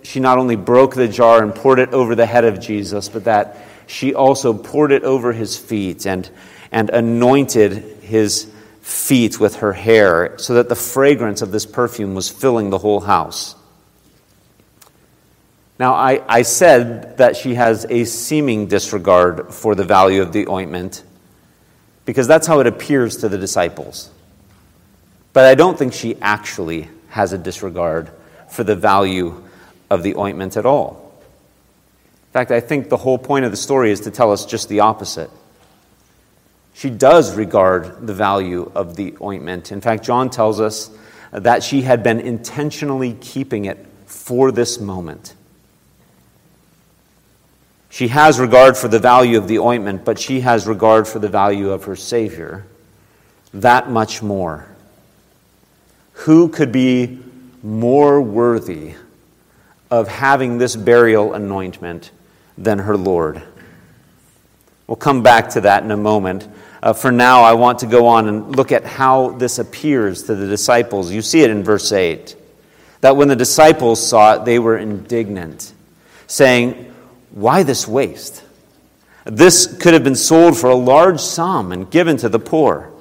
she 0.03 0.21
not 0.21 0.37
only 0.37 0.57
broke 0.57 0.95
the 0.95 1.09
jar 1.09 1.43
and 1.43 1.55
poured 1.55 1.79
it 1.79 1.95
over 1.95 2.15
the 2.15 2.27
head 2.27 2.45
of 2.45 2.61
Jesus, 2.61 3.09
but 3.09 3.25
that 3.25 3.57
she 3.87 4.15
also 4.15 4.53
poured 4.53 4.93
it 4.93 5.05
over 5.05 5.33
his 5.33 5.57
feet 5.57 6.07
and, 6.07 6.29
and 6.71 6.91
anointed 6.91 7.73
his 8.03 8.51
feet 8.81 9.41
with 9.41 9.57
her 9.57 9.73
hair 9.73 10.39
so 10.39 10.55
that 10.55 10.69
the 10.69 10.77
fragrance 10.77 11.43
of 11.43 11.51
this 11.53 11.67
perfume 11.67 12.15
was 12.15 12.29
filling 12.29 12.71
the 12.71 12.79
whole 12.79 13.01
house. 13.01 13.57
Now, 15.79 15.95
I, 15.95 16.23
I 16.27 16.43
said 16.43 17.19
that 17.19 17.37
she 17.37 17.55
has 17.55 17.85
a 17.91 18.05
seeming 18.05 18.67
disregard 18.67 19.53
for 19.53 19.75
the 19.75 19.85
value 19.85 20.23
of 20.23 20.33
the 20.33 20.49
ointment 20.49 21.05
because 22.07 22.27
that's 22.27 22.47
how 22.47 22.61
it 22.61 22.67
appears 22.67 23.19
to 23.19 23.29
the 23.29 23.37
disciples. 23.37 24.11
But 25.33 25.45
I 25.45 25.55
don't 25.55 25.79
think 25.79 25.93
she 25.93 26.17
actually 26.23 26.89
has 27.09 27.35
a 27.35 27.39
disregard 27.39 28.11
for 28.49 28.65
the 28.65 28.77
value 28.77 29.43
of 29.91 30.03
the 30.03 30.17
ointment 30.17 30.57
at 30.57 30.65
all. 30.65 31.06
In 32.37 32.41
fact, 32.41 32.51
I 32.51 32.61
think 32.61 32.91
the 32.91 32.99
whole 32.99 33.17
point 33.17 33.47
of 33.47 33.51
the 33.51 33.57
story 33.57 33.91
is 33.91 34.01
to 34.01 34.11
tell 34.11 34.31
us 34.31 34.45
just 34.45 34.69
the 34.69 34.81
opposite. 34.81 35.31
She 36.75 36.91
does 36.91 37.35
regard 37.35 38.07
the 38.07 38.13
value 38.13 38.71
of 38.75 38.95
the 38.95 39.17
ointment. 39.23 39.73
In 39.73 39.81
fact, 39.81 40.05
John 40.05 40.29
tells 40.29 40.61
us 40.61 40.91
that 41.33 41.63
she 41.63 41.81
had 41.81 42.03
been 42.03 42.21
intentionally 42.21 43.15
keeping 43.23 43.65
it 43.65 43.87
for 44.05 44.53
this 44.53 44.79
moment. 44.79 45.35
She 47.89 48.09
has 48.09 48.39
regard 48.39 48.77
for 48.77 48.89
the 48.89 48.99
value 48.99 49.39
of 49.39 49.49
the 49.49 49.61
ointment, 49.61 50.05
but 50.05 50.19
she 50.19 50.41
has 50.41 50.67
regard 50.67 51.09
for 51.09 51.19
the 51.19 51.31
value 51.31 51.71
of 51.71 51.85
her 51.85 51.97
Savior 51.97 52.67
that 53.55 53.89
much 53.89 54.23
more. 54.23 54.67
Who 56.13 56.51
could 56.51 56.71
be 56.71 57.19
more 57.63 58.21
worthy 58.21 58.93
of 59.91 60.09
having 60.09 60.59
this 60.59 60.77
burial 60.77 61.33
anointment 61.33 62.11
than 62.59 62.79
her 62.81 62.97
Lord? 62.97 63.43
We'll 64.87 64.97
come 64.97 65.23
back 65.23 65.51
to 65.51 65.63
that 65.63 65.83
in 65.83 65.91
a 65.91 65.97
moment. 65.97 66.49
Uh, 66.83 66.93
for 66.93 67.11
now, 67.11 67.43
I 67.43 67.55
want 67.55 67.81
to 67.81 67.87
go 67.87 68.07
on 68.07 68.29
and 68.29 68.55
look 68.55 68.71
at 68.71 68.85
how 68.85 69.31
this 69.31 69.59
appears 69.59 70.25
to 70.25 70.35
the 70.35 70.47
disciples. 70.47 71.11
You 71.11 71.23
see 71.23 71.43
it 71.43 71.51
in 71.51 71.65
verse 71.65 71.91
8 71.91 72.37
that 73.01 73.17
when 73.17 73.29
the 73.29 73.37
disciples 73.37 74.05
saw 74.05 74.35
it, 74.35 74.45
they 74.45 74.59
were 74.59 74.77
indignant, 74.77 75.73
saying, 76.27 76.93
Why 77.31 77.63
this 77.63 77.87
waste? 77.87 78.43
This 79.25 79.77
could 79.81 79.95
have 79.95 80.05
been 80.05 80.17
sold 80.17 80.57
for 80.57 80.71
a 80.71 80.77
large 80.77 81.21
sum 81.21 81.73
and 81.73 81.91
given 81.91 82.17
to 82.19 82.29
the 82.29 82.39
poor. 82.39 82.93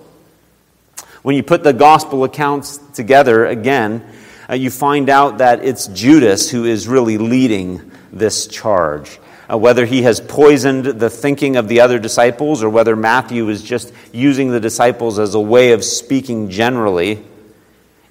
When 1.21 1.35
you 1.35 1.43
put 1.43 1.63
the 1.63 1.74
gospel 1.74 2.24
accounts 2.24 2.77
together 2.93 3.45
again, 3.45 4.05
uh, 4.50 4.53
you 4.55 4.69
find 4.69 5.09
out 5.09 5.39
that 5.39 5.63
it's 5.63 5.88
Judas 5.88 6.50
who 6.50 6.65
is 6.65 6.88
really 6.88 7.17
leading 7.17 7.91
this 8.12 8.47
charge. 8.47 9.19
Uh, 9.49 9.57
whether 9.57 9.85
he 9.85 10.01
has 10.01 10.19
poisoned 10.19 10.85
the 10.85 11.09
thinking 11.09 11.55
of 11.55 11.67
the 11.67 11.79
other 11.79 11.99
disciples 11.99 12.63
or 12.63 12.69
whether 12.69 12.95
Matthew 12.95 13.47
is 13.49 13.61
just 13.61 13.93
using 14.11 14.49
the 14.49 14.59
disciples 14.59 15.19
as 15.19 15.35
a 15.35 15.39
way 15.39 15.71
of 15.71 15.83
speaking 15.83 16.49
generally, 16.49 17.23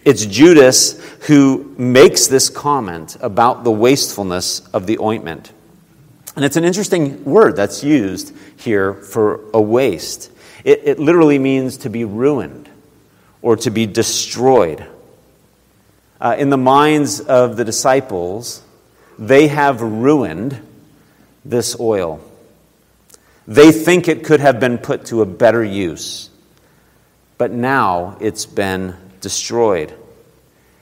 it's 0.05 0.27
Judas 0.27 1.03
who 1.27 1.75
makes 1.79 2.27
this 2.27 2.51
comment 2.51 3.17
about 3.21 3.65
the 3.65 3.71
wastefulness 3.71 4.61
of 4.69 4.87
the 4.87 4.99
ointment. 4.99 5.51
And 6.37 6.45
it's 6.45 6.57
an 6.57 6.65
interesting 6.65 7.25
word 7.25 7.57
that's 7.57 7.83
used 7.83 8.35
here 8.57 8.95
for 8.95 9.41
a 9.53 9.61
waste. 9.61 10.31
It, 10.65 10.83
it 10.85 10.99
literally 10.99 11.39
means 11.39 11.79
to 11.79 11.91
be 11.91 12.05
ruined 12.05 12.69
or 13.41 13.57
to 13.57 13.71
be 13.71 13.87
destroyed. 13.87 14.87
Uh, 16.21 16.37
in 16.39 16.51
the 16.51 16.57
minds 16.57 17.21
of 17.21 17.57
the 17.57 17.65
disciples, 17.65 18.63
they 19.19 19.49
have 19.49 19.81
ruined 19.81 20.64
this 21.45 21.79
oil. 21.79 22.21
They 23.47 23.73
think 23.73 24.09
it 24.09 24.25
could 24.25 24.41
have 24.41 24.59
been 24.59 24.79
put 24.79 25.07
to 25.07 25.23
a 25.23 25.27
better 25.27 25.63
use, 25.63 26.31
but 27.37 27.51
now 27.51 28.17
it's 28.21 28.47
been 28.47 28.97
destroyed. 29.21 29.93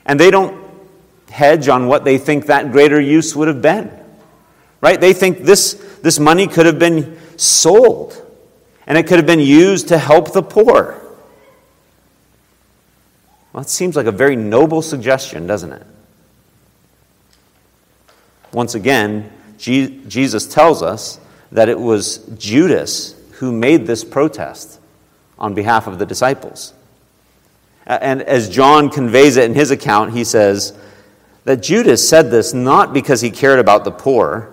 And 0.06 0.18
they 0.18 0.30
don't 0.30 0.62
hedge 1.30 1.68
on 1.68 1.86
what 1.88 2.04
they 2.04 2.18
think 2.18 2.46
that 2.46 2.70
greater 2.72 3.00
use 3.00 3.34
would 3.34 3.48
have 3.48 3.62
been. 3.62 3.90
Right? 4.80 5.00
They 5.00 5.12
think 5.12 5.38
this, 5.38 5.74
this 6.02 6.18
money 6.18 6.46
could 6.46 6.66
have 6.66 6.78
been 6.78 7.18
sold 7.36 8.18
and 8.86 8.98
it 8.98 9.06
could 9.06 9.18
have 9.18 9.26
been 9.26 9.40
used 9.40 9.88
to 9.88 9.98
help 9.98 10.32
the 10.32 10.42
poor. 10.42 11.00
Well, 13.52 13.62
that 13.62 13.68
seems 13.70 13.96
like 13.96 14.06
a 14.06 14.12
very 14.12 14.36
noble 14.36 14.82
suggestion, 14.82 15.46
doesn't 15.46 15.72
it? 15.72 15.86
Once 18.52 18.74
again, 18.74 19.30
Jesus 19.62 20.46
tells 20.46 20.82
us 20.82 21.20
that 21.52 21.68
it 21.68 21.78
was 21.78 22.18
Judas 22.36 23.14
who 23.34 23.52
made 23.52 23.86
this 23.86 24.02
protest 24.02 24.80
on 25.38 25.54
behalf 25.54 25.86
of 25.86 25.98
the 25.98 26.06
disciples. 26.06 26.74
And 27.86 28.22
as 28.22 28.48
John 28.48 28.90
conveys 28.90 29.36
it 29.36 29.44
in 29.44 29.54
his 29.54 29.70
account, 29.70 30.12
he 30.14 30.24
says 30.24 30.76
that 31.44 31.62
Judas 31.62 32.08
said 32.08 32.30
this 32.30 32.52
not 32.52 32.92
because 32.92 33.20
he 33.20 33.30
cared 33.30 33.58
about 33.60 33.84
the 33.84 33.90
poor, 33.92 34.52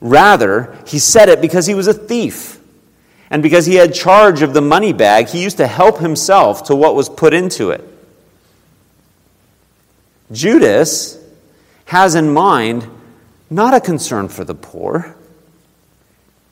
rather, 0.00 0.78
he 0.86 0.98
said 0.98 1.28
it 1.28 1.40
because 1.40 1.66
he 1.66 1.74
was 1.74 1.86
a 1.86 1.94
thief. 1.94 2.58
And 3.30 3.42
because 3.42 3.66
he 3.66 3.74
had 3.74 3.94
charge 3.94 4.42
of 4.42 4.54
the 4.54 4.60
money 4.60 4.92
bag, 4.92 5.28
he 5.28 5.42
used 5.42 5.56
to 5.58 5.66
help 5.66 5.98
himself 5.98 6.64
to 6.64 6.76
what 6.76 6.94
was 6.94 7.08
put 7.08 7.32
into 7.34 7.70
it. 7.70 7.82
Judas 10.30 11.18
has 11.86 12.14
in 12.14 12.32
mind 12.32 12.88
not 13.52 13.74
a 13.74 13.80
concern 13.80 14.28
for 14.28 14.44
the 14.44 14.54
poor, 14.54 15.14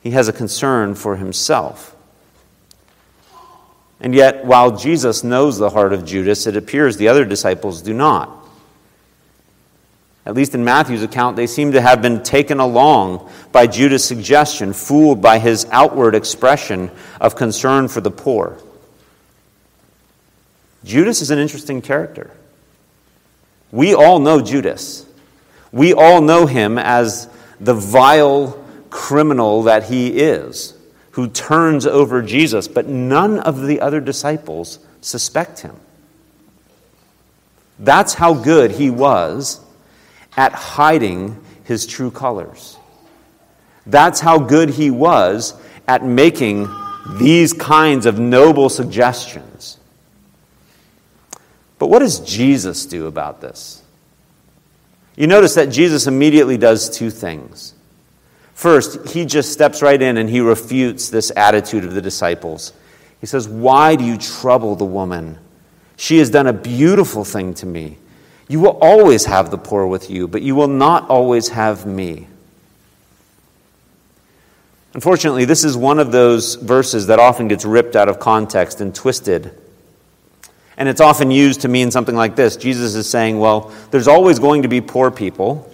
he 0.02 0.10
has 0.12 0.28
a 0.28 0.32
concern 0.32 0.94
for 0.94 1.16
himself. 1.16 1.96
And 4.00 4.14
yet, 4.14 4.44
while 4.44 4.76
Jesus 4.76 5.22
knows 5.22 5.58
the 5.58 5.70
heart 5.70 5.92
of 5.92 6.04
Judas, 6.04 6.46
it 6.46 6.56
appears 6.56 6.96
the 6.96 7.08
other 7.08 7.24
disciples 7.24 7.82
do 7.82 7.92
not. 7.92 8.30
At 10.24 10.34
least 10.34 10.54
in 10.54 10.64
Matthew's 10.64 11.02
account, 11.02 11.36
they 11.36 11.46
seem 11.46 11.72
to 11.72 11.80
have 11.80 12.00
been 12.00 12.22
taken 12.22 12.60
along 12.60 13.30
by 13.52 13.66
Judas' 13.66 14.04
suggestion, 14.04 14.72
fooled 14.72 15.20
by 15.20 15.38
his 15.38 15.66
outward 15.70 16.14
expression 16.14 16.90
of 17.20 17.36
concern 17.36 17.88
for 17.88 18.00
the 18.00 18.10
poor. 18.10 18.58
Judas 20.84 21.20
is 21.20 21.30
an 21.30 21.38
interesting 21.38 21.82
character. 21.82 22.30
We 23.70 23.94
all 23.94 24.18
know 24.18 24.40
Judas. 24.40 25.06
We 25.72 25.92
all 25.94 26.20
know 26.20 26.46
him 26.46 26.78
as 26.78 27.28
the 27.60 27.74
vile 27.74 28.62
criminal 28.90 29.64
that 29.64 29.84
he 29.84 30.08
is, 30.08 30.74
who 31.12 31.28
turns 31.28 31.86
over 31.86 32.22
Jesus, 32.22 32.68
but 32.68 32.86
none 32.86 33.38
of 33.38 33.66
the 33.66 33.80
other 33.80 34.00
disciples 34.00 34.78
suspect 35.00 35.60
him. 35.60 35.76
That's 37.78 38.14
how 38.14 38.34
good 38.34 38.72
he 38.72 38.90
was 38.90 39.60
at 40.36 40.52
hiding 40.52 41.42
his 41.64 41.86
true 41.86 42.10
colors. 42.10 42.76
That's 43.86 44.20
how 44.20 44.38
good 44.38 44.70
he 44.70 44.90
was 44.90 45.54
at 45.88 46.04
making 46.04 46.68
these 47.18 47.52
kinds 47.52 48.06
of 48.06 48.18
noble 48.18 48.68
suggestions. 48.68 49.78
But 51.78 51.88
what 51.88 52.00
does 52.00 52.20
Jesus 52.20 52.84
do 52.86 53.06
about 53.06 53.40
this? 53.40 53.79
You 55.20 55.26
notice 55.26 55.56
that 55.56 55.66
Jesus 55.66 56.06
immediately 56.06 56.56
does 56.56 56.88
two 56.88 57.10
things. 57.10 57.74
First, 58.54 59.10
he 59.10 59.26
just 59.26 59.52
steps 59.52 59.82
right 59.82 60.00
in 60.00 60.16
and 60.16 60.30
he 60.30 60.40
refutes 60.40 61.10
this 61.10 61.30
attitude 61.36 61.84
of 61.84 61.92
the 61.92 62.00
disciples. 62.00 62.72
He 63.20 63.26
says, 63.26 63.46
Why 63.46 63.96
do 63.96 64.04
you 64.04 64.16
trouble 64.16 64.76
the 64.76 64.86
woman? 64.86 65.38
She 65.98 66.16
has 66.20 66.30
done 66.30 66.46
a 66.46 66.54
beautiful 66.54 67.22
thing 67.26 67.52
to 67.56 67.66
me. 67.66 67.98
You 68.48 68.60
will 68.60 68.78
always 68.80 69.26
have 69.26 69.50
the 69.50 69.58
poor 69.58 69.86
with 69.86 70.08
you, 70.08 70.26
but 70.26 70.40
you 70.40 70.54
will 70.54 70.68
not 70.68 71.10
always 71.10 71.50
have 71.50 71.84
me. 71.84 72.26
Unfortunately, 74.94 75.44
this 75.44 75.64
is 75.64 75.76
one 75.76 75.98
of 75.98 76.12
those 76.12 76.54
verses 76.54 77.08
that 77.08 77.18
often 77.18 77.46
gets 77.46 77.66
ripped 77.66 77.94
out 77.94 78.08
of 78.08 78.20
context 78.20 78.80
and 78.80 78.94
twisted 78.94 79.54
and 80.80 80.88
it's 80.88 81.02
often 81.02 81.30
used 81.30 81.60
to 81.60 81.68
mean 81.68 81.90
something 81.90 82.16
like 82.16 82.36
this 82.36 82.56
Jesus 82.56 82.94
is 82.94 83.08
saying, 83.08 83.38
well, 83.38 83.70
there's 83.90 84.08
always 84.08 84.38
going 84.38 84.62
to 84.62 84.68
be 84.68 84.80
poor 84.80 85.10
people. 85.10 85.70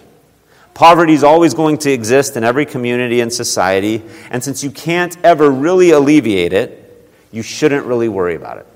Poverty 0.73 1.13
is 1.13 1.23
always 1.23 1.53
going 1.55 1.77
to 1.79 1.91
exist 1.91 2.35
in 2.35 2.43
every 2.43 2.65
community 2.65 3.21
and 3.21 3.33
society. 3.33 4.03
And 4.29 4.43
since 4.43 4.63
you 4.63 4.69
can't 4.69 5.17
ever 5.23 5.49
really 5.49 5.91
alleviate 5.91 6.53
it, 6.53 7.09
you 7.31 7.41
shouldn't 7.41 7.85
really 7.85 8.09
worry 8.09 8.35
about 8.35 8.57
it. 8.57 8.67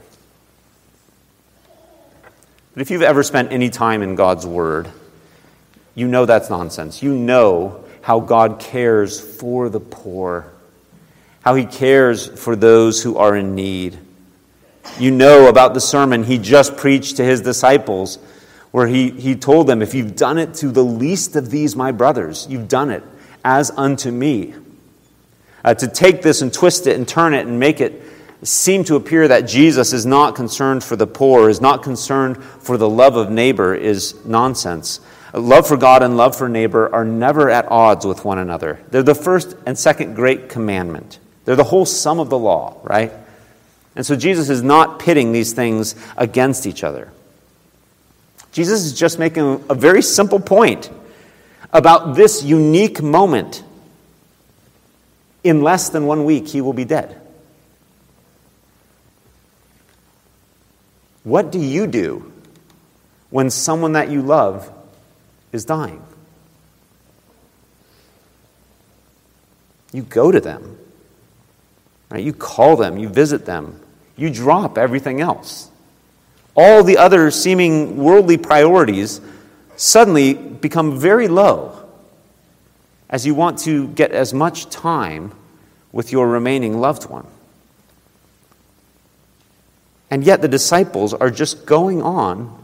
But 2.73 2.81
if 2.81 2.89
you've 2.89 3.03
ever 3.03 3.23
spent 3.23 3.51
any 3.51 3.69
time 3.69 4.01
in 4.01 4.15
God's 4.15 4.47
Word, 4.47 4.89
you 5.95 6.07
know 6.07 6.25
that's 6.25 6.49
nonsense. 6.49 7.03
You 7.03 7.13
know 7.13 7.83
how 8.01 8.21
God 8.21 8.59
cares 8.59 9.19
for 9.19 9.67
the 9.67 9.81
poor, 9.81 10.49
how 11.41 11.55
He 11.55 11.65
cares 11.65 12.25
for 12.25 12.55
those 12.55 13.03
who 13.03 13.17
are 13.17 13.35
in 13.35 13.53
need. 13.53 13.99
You 14.99 15.11
know 15.11 15.47
about 15.47 15.73
the 15.73 15.81
sermon 15.81 16.23
he 16.23 16.37
just 16.37 16.77
preached 16.77 17.17
to 17.17 17.23
his 17.23 17.41
disciples, 17.41 18.17
where 18.71 18.87
he, 18.87 19.11
he 19.11 19.35
told 19.35 19.67
them, 19.67 19.81
If 19.81 19.93
you've 19.93 20.15
done 20.15 20.37
it 20.37 20.53
to 20.55 20.69
the 20.71 20.83
least 20.83 21.35
of 21.35 21.49
these, 21.49 21.75
my 21.75 21.91
brothers, 21.91 22.47
you've 22.49 22.67
done 22.67 22.89
it 22.89 23.03
as 23.43 23.71
unto 23.71 24.11
me. 24.11 24.53
Uh, 25.63 25.73
to 25.75 25.87
take 25.87 26.21
this 26.21 26.41
and 26.41 26.51
twist 26.51 26.87
it 26.87 26.95
and 26.95 27.07
turn 27.07 27.33
it 27.33 27.45
and 27.45 27.59
make 27.59 27.81
it 27.81 28.01
seem 28.43 28.83
to 28.85 28.95
appear 28.95 29.27
that 29.27 29.41
Jesus 29.41 29.93
is 29.93 30.05
not 30.05 30.35
concerned 30.35 30.83
for 30.83 30.95
the 30.95 31.05
poor, 31.05 31.49
is 31.49 31.61
not 31.61 31.83
concerned 31.83 32.43
for 32.43 32.77
the 32.77 32.89
love 32.89 33.15
of 33.15 33.29
neighbor, 33.29 33.75
is 33.75 34.15
nonsense. 34.25 34.99
Love 35.33 35.67
for 35.67 35.77
God 35.77 36.03
and 36.03 36.17
love 36.17 36.35
for 36.35 36.49
neighbor 36.49 36.93
are 36.93 37.05
never 37.05 37.49
at 37.49 37.69
odds 37.71 38.05
with 38.05 38.25
one 38.25 38.39
another. 38.39 38.79
They're 38.89 39.03
the 39.03 39.15
first 39.15 39.55
and 39.65 39.77
second 39.77 40.15
great 40.15 40.49
commandment. 40.49 41.19
They're 41.45 41.55
the 41.55 41.63
whole 41.63 41.85
sum 41.85 42.19
of 42.19 42.29
the 42.29 42.37
law, 42.37 42.79
right? 42.83 43.11
And 43.95 44.05
so 44.05 44.15
Jesus 44.15 44.49
is 44.49 44.61
not 44.63 44.99
pitting 44.99 45.31
these 45.31 45.53
things 45.53 45.95
against 46.15 46.65
each 46.65 46.83
other. 46.83 47.11
Jesus 48.51 48.83
is 48.85 48.93
just 48.93 49.19
making 49.19 49.63
a 49.69 49.75
very 49.75 50.01
simple 50.01 50.39
point 50.39 50.89
about 51.73 52.15
this 52.15 52.43
unique 52.43 53.01
moment. 53.01 53.63
In 55.43 55.61
less 55.61 55.89
than 55.89 56.05
one 56.05 56.25
week, 56.25 56.47
he 56.47 56.61
will 56.61 56.73
be 56.73 56.85
dead. 56.85 57.19
What 61.23 61.51
do 61.51 61.59
you 61.59 61.87
do 61.87 62.31
when 63.29 63.49
someone 63.49 63.93
that 63.93 64.09
you 64.09 64.21
love 64.21 64.71
is 65.51 65.65
dying? 65.65 66.03
You 69.91 70.03
go 70.03 70.31
to 70.31 70.39
them. 70.39 70.77
Right? 72.09 72.23
You 72.23 72.33
call 72.33 72.75
them, 72.75 72.97
you 72.97 73.07
visit 73.07 73.45
them, 73.45 73.79
you 74.15 74.29
drop 74.29 74.77
everything 74.77 75.21
else. 75.21 75.69
All 76.55 76.83
the 76.83 76.97
other 76.97 77.31
seeming 77.31 77.97
worldly 77.97 78.37
priorities 78.37 79.21
suddenly 79.77 80.33
become 80.33 80.99
very 80.99 81.27
low 81.27 81.77
as 83.09 83.25
you 83.25 83.33
want 83.33 83.59
to 83.59 83.87
get 83.89 84.11
as 84.11 84.33
much 84.33 84.69
time 84.69 85.31
with 85.91 86.11
your 86.11 86.27
remaining 86.27 86.79
loved 86.79 87.09
one. 87.09 87.27
And 90.09 90.23
yet 90.23 90.41
the 90.41 90.47
disciples 90.47 91.13
are 91.13 91.29
just 91.29 91.65
going 91.65 92.01
on 92.01 92.57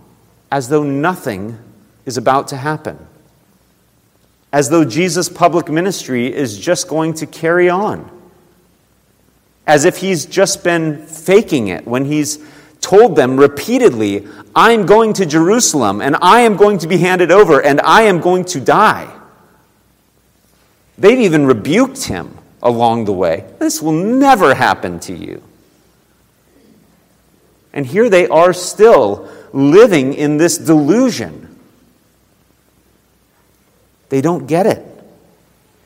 as 0.51 0.69
though 0.69 0.83
nothing 0.83 1.57
is 2.05 2.17
about 2.17 2.49
to 2.49 2.57
happen, 2.57 2.97
as 4.51 4.69
though 4.69 4.85
Jesus' 4.85 5.27
public 5.27 5.69
ministry 5.69 6.33
is 6.33 6.57
just 6.57 6.87
going 6.87 7.13
to 7.15 7.25
carry 7.25 7.69
on 7.69 8.16
as 9.67 9.83
if 9.83 9.97
he's 9.97 10.25
just 10.25 10.63
been 10.63 11.05
faking 11.05 11.67
it 11.67 11.85
when 11.85 12.05
he's 12.05 12.39
told 12.79 13.17
them 13.17 13.37
repeatedly, 13.37 14.25
I'm 14.55 14.85
going 14.85 15.13
to 15.13 15.25
Jerusalem 15.25 16.01
and 16.01 16.15
I 16.21 16.41
am 16.41 16.55
going 16.55 16.79
to 16.79 16.87
be 16.87 16.97
handed 16.97 17.31
over 17.31 17.61
and 17.61 17.81
I 17.81 18.03
am 18.03 18.21
going 18.21 18.45
to 18.45 18.61
die. 18.61 19.13
They've 20.97 21.19
even 21.19 21.45
rebuked 21.45 22.05
him 22.05 22.35
along 22.63 23.05
the 23.05 23.11
way. 23.11 23.45
This 23.59 23.81
will 23.81 23.91
never 23.91 24.55
happen 24.55 24.99
to 25.01 25.13
you. 25.13 25.43
And 27.73 27.85
here 27.85 28.09
they 28.09 28.27
are 28.27 28.53
still 28.53 29.29
living 29.51 30.13
in 30.13 30.37
this 30.37 30.57
delusion. 30.57 31.59
They 34.09 34.21
don't 34.21 34.47
get 34.47 34.65
it. 34.65 34.83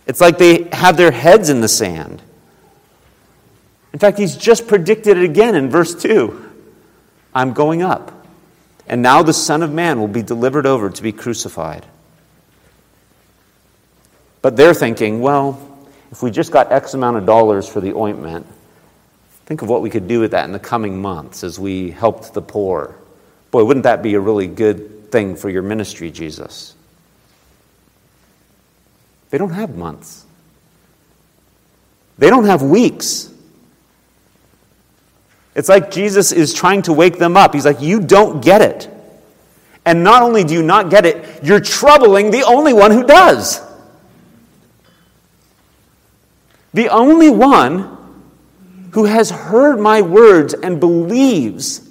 It's 0.05 0.21
like 0.21 0.37
they 0.37 0.69
have 0.71 0.97
their 0.97 1.11
heads 1.11 1.49
in 1.49 1.61
the 1.61 1.67
sand. 1.67 2.21
In 3.93 3.99
fact, 3.99 4.17
he's 4.17 4.37
just 4.37 4.67
predicted 4.67 5.17
it 5.17 5.23
again 5.23 5.55
in 5.55 5.69
verse 5.69 5.95
2 5.95 6.49
I'm 7.33 7.53
going 7.53 7.81
up, 7.81 8.25
and 8.87 9.01
now 9.01 9.23
the 9.23 9.33
Son 9.33 9.63
of 9.63 9.71
Man 9.71 9.99
will 9.99 10.07
be 10.07 10.23
delivered 10.23 10.65
over 10.65 10.89
to 10.89 11.03
be 11.03 11.11
crucified. 11.11 11.85
But 14.41 14.57
they're 14.57 14.73
thinking, 14.73 15.21
well, 15.21 15.67
if 16.11 16.23
we 16.23 16.31
just 16.31 16.51
got 16.51 16.71
X 16.71 16.93
amount 16.93 17.17
of 17.17 17.25
dollars 17.25 17.67
for 17.67 17.79
the 17.79 17.93
ointment, 17.93 18.45
think 19.45 19.61
of 19.61 19.69
what 19.69 19.81
we 19.81 19.89
could 19.89 20.07
do 20.07 20.19
with 20.19 20.31
that 20.31 20.45
in 20.45 20.51
the 20.51 20.59
coming 20.59 21.01
months 21.01 21.43
as 21.43 21.59
we 21.59 21.91
helped 21.91 22.33
the 22.33 22.41
poor. 22.41 22.95
Boy, 23.51 23.63
wouldn't 23.63 23.83
that 23.83 24.01
be 24.01 24.15
a 24.15 24.19
really 24.19 24.47
good 24.47 25.11
thing 25.11 25.35
for 25.35 25.49
your 25.49 25.61
ministry, 25.61 26.11
Jesus? 26.11 26.75
They 29.29 29.37
don't 29.37 29.53
have 29.53 29.75
months, 29.75 30.25
they 32.17 32.29
don't 32.29 32.45
have 32.45 32.61
weeks. 32.61 33.30
It's 35.53 35.69
like 35.69 35.91
Jesus 35.91 36.31
is 36.31 36.53
trying 36.53 36.81
to 36.83 36.93
wake 36.93 37.17
them 37.17 37.35
up. 37.35 37.53
He's 37.53 37.65
like, 37.65 37.81
You 37.81 37.99
don't 37.99 38.43
get 38.43 38.61
it. 38.61 38.89
And 39.85 40.03
not 40.03 40.21
only 40.21 40.43
do 40.43 40.53
you 40.53 40.61
not 40.61 40.89
get 40.89 41.05
it, 41.05 41.43
you're 41.43 41.59
troubling 41.59 42.31
the 42.31 42.43
only 42.43 42.73
one 42.73 42.91
who 42.91 43.03
does. 43.03 43.61
The 46.73 46.89
only 46.89 47.29
one 47.29 47.97
who 48.91 49.05
has 49.05 49.31
heard 49.31 49.79
my 49.79 50.01
words 50.01 50.53
and 50.53 50.79
believes 50.79 51.89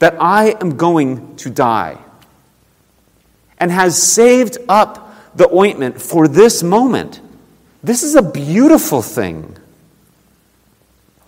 that 0.00 0.16
I 0.20 0.56
am 0.60 0.76
going 0.76 1.36
to 1.36 1.50
die 1.50 1.98
and 3.58 3.70
has 3.70 4.00
saved 4.00 4.58
up 4.68 5.14
the 5.34 5.48
ointment 5.52 6.00
for 6.00 6.28
this 6.28 6.62
moment. 6.62 7.20
This 7.82 8.02
is 8.02 8.14
a 8.14 8.22
beautiful 8.22 9.02
thing. 9.02 9.56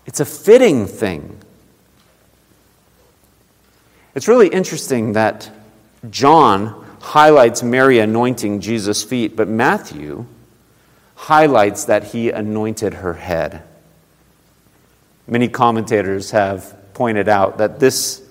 It's 0.05 0.19
a 0.19 0.25
fitting 0.25 0.85
thing. 0.87 1.37
It's 4.13 4.27
really 4.27 4.49
interesting 4.49 5.13
that 5.13 5.49
John 6.09 6.85
highlights 6.99 7.63
Mary 7.63 7.99
anointing 7.99 8.59
Jesus' 8.59 9.03
feet, 9.03 9.35
but 9.35 9.47
Matthew 9.47 10.25
highlights 11.15 11.85
that 11.85 12.05
he 12.05 12.29
anointed 12.29 12.95
her 12.95 13.13
head. 13.13 13.63
Many 15.27 15.47
commentators 15.47 16.31
have 16.31 16.75
pointed 16.93 17.29
out 17.29 17.59
that 17.59 17.79
this 17.79 18.21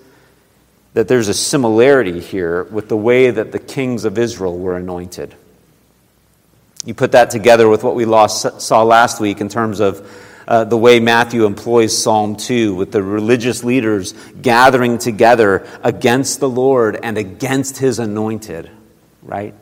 that 0.93 1.07
there's 1.07 1.29
a 1.29 1.33
similarity 1.33 2.19
here 2.19 2.63
with 2.63 2.89
the 2.89 2.97
way 2.97 3.31
that 3.31 3.51
the 3.51 3.59
kings 3.59 4.03
of 4.03 4.17
Israel 4.17 4.57
were 4.57 4.75
anointed. 4.75 5.33
You 6.83 6.93
put 6.93 7.13
that 7.13 7.29
together 7.29 7.69
with 7.69 7.83
what 7.83 7.95
we 7.95 8.05
lost, 8.05 8.61
saw 8.61 8.83
last 8.83 9.21
week 9.21 9.39
in 9.39 9.47
terms 9.47 9.79
of 9.79 10.05
uh, 10.51 10.65
the 10.65 10.77
way 10.77 10.99
Matthew 10.99 11.45
employs 11.45 11.97
Psalm 11.97 12.35
2 12.35 12.75
with 12.75 12.91
the 12.91 13.01
religious 13.01 13.63
leaders 13.63 14.11
gathering 14.41 14.97
together 14.97 15.65
against 15.81 16.41
the 16.41 16.49
Lord 16.49 16.99
and 17.01 17.17
against 17.17 17.77
his 17.77 17.99
anointed, 17.99 18.69
right? 19.23 19.55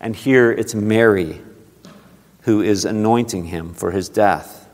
And 0.00 0.14
here 0.14 0.52
it's 0.52 0.74
Mary 0.74 1.40
who 2.42 2.60
is 2.60 2.84
anointing 2.84 3.46
him 3.46 3.72
for 3.72 3.90
his 3.90 4.10
death. 4.10 4.68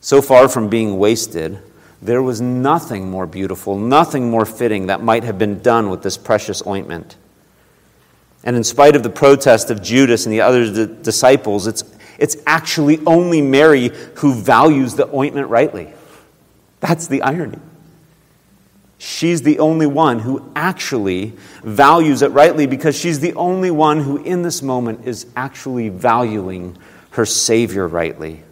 So 0.00 0.22
far 0.22 0.48
from 0.48 0.68
being 0.68 0.96
wasted, 0.96 1.60
there 2.00 2.22
was 2.22 2.40
nothing 2.40 3.10
more 3.10 3.26
beautiful, 3.26 3.76
nothing 3.76 4.30
more 4.30 4.46
fitting 4.46 4.86
that 4.86 5.02
might 5.02 5.24
have 5.24 5.38
been 5.40 5.58
done 5.58 5.90
with 5.90 6.04
this 6.04 6.16
precious 6.16 6.64
ointment. 6.64 7.16
And 8.44 8.54
in 8.54 8.62
spite 8.62 8.94
of 8.94 9.02
the 9.02 9.10
protest 9.10 9.72
of 9.72 9.82
Judas 9.82 10.24
and 10.24 10.32
the 10.32 10.42
other 10.42 10.86
d- 10.86 11.02
disciples, 11.02 11.66
it's, 11.66 11.82
it's 12.20 12.36
actually 12.46 13.00
only 13.06 13.40
Mary 13.40 13.88
who 14.16 14.34
values 14.34 14.94
the 14.94 15.12
ointment 15.12 15.48
rightly. 15.48 15.92
That's 16.78 17.08
the 17.08 17.22
irony. 17.22 17.58
She's 18.98 19.40
the 19.40 19.58
only 19.58 19.86
one 19.86 20.18
who 20.18 20.52
actually 20.54 21.32
values 21.64 22.20
it 22.20 22.32
rightly 22.32 22.66
because 22.66 22.94
she's 22.94 23.20
the 23.20 23.32
only 23.32 23.70
one 23.70 24.00
who, 24.00 24.18
in 24.18 24.42
this 24.42 24.60
moment, 24.60 25.06
is 25.06 25.26
actually 25.34 25.88
valuing 25.88 26.76
her 27.12 27.24
Savior 27.24 27.88
rightly. 27.88 28.42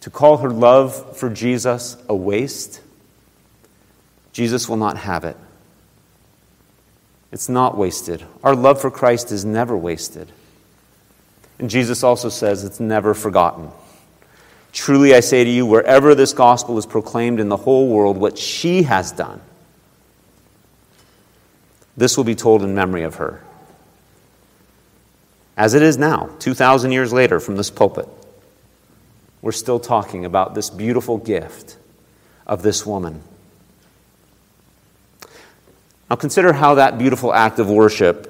To 0.00 0.08
call 0.08 0.38
her 0.38 0.48
love 0.48 1.18
for 1.18 1.28
Jesus 1.28 1.98
a 2.08 2.14
waste, 2.14 2.80
Jesus 4.32 4.66
will 4.66 4.78
not 4.78 4.96
have 4.96 5.24
it. 5.24 5.36
It's 7.30 7.50
not 7.50 7.76
wasted. 7.76 8.24
Our 8.42 8.54
love 8.54 8.80
for 8.80 8.90
Christ 8.90 9.30
is 9.30 9.44
never 9.44 9.76
wasted. 9.76 10.32
And 11.60 11.68
Jesus 11.68 12.02
also 12.02 12.30
says 12.30 12.64
it's 12.64 12.80
never 12.80 13.14
forgotten. 13.14 13.70
Truly 14.72 15.14
I 15.14 15.20
say 15.20 15.44
to 15.44 15.50
you, 15.50 15.66
wherever 15.66 16.14
this 16.14 16.32
gospel 16.32 16.78
is 16.78 16.86
proclaimed 16.86 17.38
in 17.38 17.48
the 17.48 17.56
whole 17.56 17.88
world, 17.88 18.16
what 18.16 18.38
she 18.38 18.84
has 18.84 19.12
done, 19.12 19.42
this 21.96 22.16
will 22.16 22.24
be 22.24 22.34
told 22.34 22.62
in 22.62 22.74
memory 22.74 23.02
of 23.02 23.16
her. 23.16 23.44
As 25.56 25.74
it 25.74 25.82
is 25.82 25.98
now, 25.98 26.30
2,000 26.38 26.92
years 26.92 27.12
later 27.12 27.38
from 27.38 27.56
this 27.56 27.70
pulpit 27.70 28.08
we're 29.42 29.52
still 29.52 29.80
talking 29.80 30.24
about 30.24 30.54
this 30.54 30.70
beautiful 30.70 31.16
gift 31.16 31.76
of 32.46 32.62
this 32.62 32.84
woman. 32.84 33.22
Now, 36.08 36.16
consider 36.16 36.52
how 36.52 36.74
that 36.74 36.98
beautiful 36.98 37.32
act 37.32 37.58
of 37.58 37.70
worship 37.70 38.29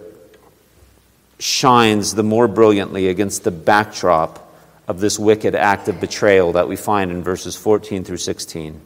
shines 1.40 2.14
the 2.14 2.22
more 2.22 2.46
brilliantly 2.46 3.08
against 3.08 3.44
the 3.44 3.50
backdrop 3.50 4.52
of 4.86 5.00
this 5.00 5.18
wicked 5.18 5.54
act 5.54 5.88
of 5.88 6.00
betrayal 6.00 6.52
that 6.52 6.68
we 6.68 6.76
find 6.76 7.10
in 7.10 7.22
verses 7.22 7.56
14 7.56 8.04
through 8.04 8.16
16. 8.16 8.80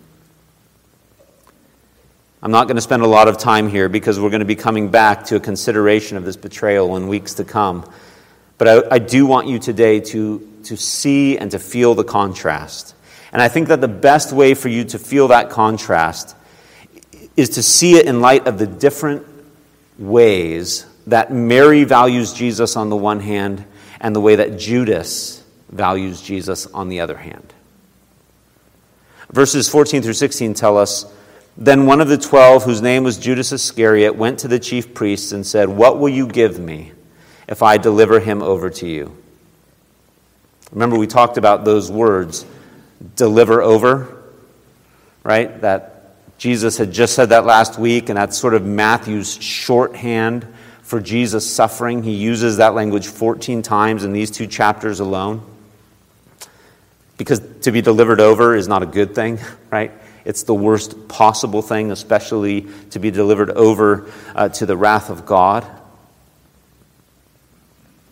I'm 2.42 2.50
not 2.50 2.66
going 2.66 2.76
to 2.76 2.82
spend 2.82 3.02
a 3.02 3.06
lot 3.06 3.28
of 3.28 3.38
time 3.38 3.68
here 3.68 3.88
because 3.88 4.20
we're 4.20 4.30
going 4.30 4.40
to 4.40 4.46
be 4.46 4.54
coming 4.54 4.90
back 4.90 5.24
to 5.26 5.36
a 5.36 5.40
consideration 5.40 6.16
of 6.16 6.24
this 6.24 6.36
betrayal 6.36 6.96
in 6.96 7.08
weeks 7.08 7.34
to 7.34 7.44
come. 7.44 7.90
But 8.58 8.68
I, 8.68 8.94
I 8.96 8.98
do 8.98 9.26
want 9.26 9.48
you 9.48 9.58
today 9.58 10.00
to 10.00 10.50
to 10.64 10.76
see 10.76 11.38
and 11.38 11.50
to 11.50 11.58
feel 11.58 11.94
the 11.94 12.04
contrast. 12.04 12.94
And 13.32 13.40
I 13.40 13.48
think 13.48 13.68
that 13.68 13.80
the 13.80 13.88
best 13.88 14.32
way 14.32 14.54
for 14.54 14.68
you 14.68 14.84
to 14.84 14.98
feel 14.98 15.28
that 15.28 15.50
contrast 15.50 16.36
is 17.36 17.50
to 17.50 17.62
see 17.62 17.94
it 17.96 18.06
in 18.06 18.20
light 18.20 18.46
of 18.46 18.58
the 18.58 18.66
different 18.66 19.26
ways 19.98 20.86
that 21.06 21.32
Mary 21.32 21.84
values 21.84 22.32
Jesus 22.32 22.76
on 22.76 22.88
the 22.88 22.96
one 22.96 23.20
hand 23.20 23.64
and 24.00 24.14
the 24.14 24.20
way 24.20 24.36
that 24.36 24.58
Judas 24.58 25.42
values 25.68 26.20
Jesus 26.20 26.66
on 26.66 26.88
the 26.88 27.00
other 27.00 27.16
hand. 27.16 27.52
Verses 29.30 29.68
14 29.68 30.02
through 30.02 30.12
16 30.12 30.54
tell 30.54 30.78
us 30.78 31.06
Then 31.56 31.86
one 31.86 32.00
of 32.00 32.08
the 32.08 32.18
twelve, 32.18 32.64
whose 32.64 32.80
name 32.80 33.04
was 33.04 33.18
Judas 33.18 33.52
Iscariot, 33.52 34.14
went 34.14 34.38
to 34.40 34.48
the 34.48 34.58
chief 34.58 34.94
priests 34.94 35.32
and 35.32 35.46
said, 35.46 35.68
What 35.68 35.98
will 35.98 36.08
you 36.08 36.26
give 36.26 36.58
me 36.58 36.92
if 37.48 37.62
I 37.62 37.76
deliver 37.76 38.20
him 38.20 38.42
over 38.42 38.70
to 38.70 38.86
you? 38.86 39.16
Remember, 40.70 40.96
we 40.96 41.06
talked 41.06 41.36
about 41.36 41.64
those 41.64 41.90
words 41.90 42.46
deliver 43.16 43.62
over, 43.62 44.22
right? 45.22 45.60
That 45.60 46.14
Jesus 46.38 46.78
had 46.78 46.92
just 46.92 47.14
said 47.14 47.30
that 47.30 47.44
last 47.44 47.78
week, 47.78 48.08
and 48.08 48.16
that's 48.16 48.36
sort 48.36 48.54
of 48.54 48.64
Matthew's 48.64 49.34
shorthand 49.42 50.46
for 50.84 51.00
Jesus' 51.00 51.50
suffering. 51.50 52.02
He 52.02 52.12
uses 52.12 52.58
that 52.58 52.74
language 52.74 53.08
14 53.08 53.62
times 53.62 54.04
in 54.04 54.12
these 54.12 54.30
two 54.30 54.46
chapters 54.46 55.00
alone. 55.00 55.42
Because 57.16 57.40
to 57.62 57.72
be 57.72 57.80
delivered 57.80 58.20
over 58.20 58.54
is 58.54 58.68
not 58.68 58.82
a 58.82 58.86
good 58.86 59.14
thing, 59.14 59.38
right? 59.70 59.90
It's 60.24 60.44
the 60.44 60.54
worst 60.54 61.08
possible 61.08 61.62
thing, 61.62 61.90
especially 61.90 62.66
to 62.90 62.98
be 62.98 63.10
delivered 63.10 63.50
over 63.50 64.10
uh, 64.34 64.50
to 64.50 64.66
the 64.66 64.76
wrath 64.76 65.10
of 65.10 65.26
God. 65.26 65.66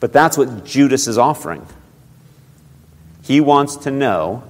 But 0.00 0.12
that's 0.12 0.36
what 0.36 0.64
Judas 0.64 1.06
is 1.06 1.16
offering. 1.16 1.66
He 3.22 3.40
wants 3.40 3.76
to 3.76 3.90
know 3.90 4.42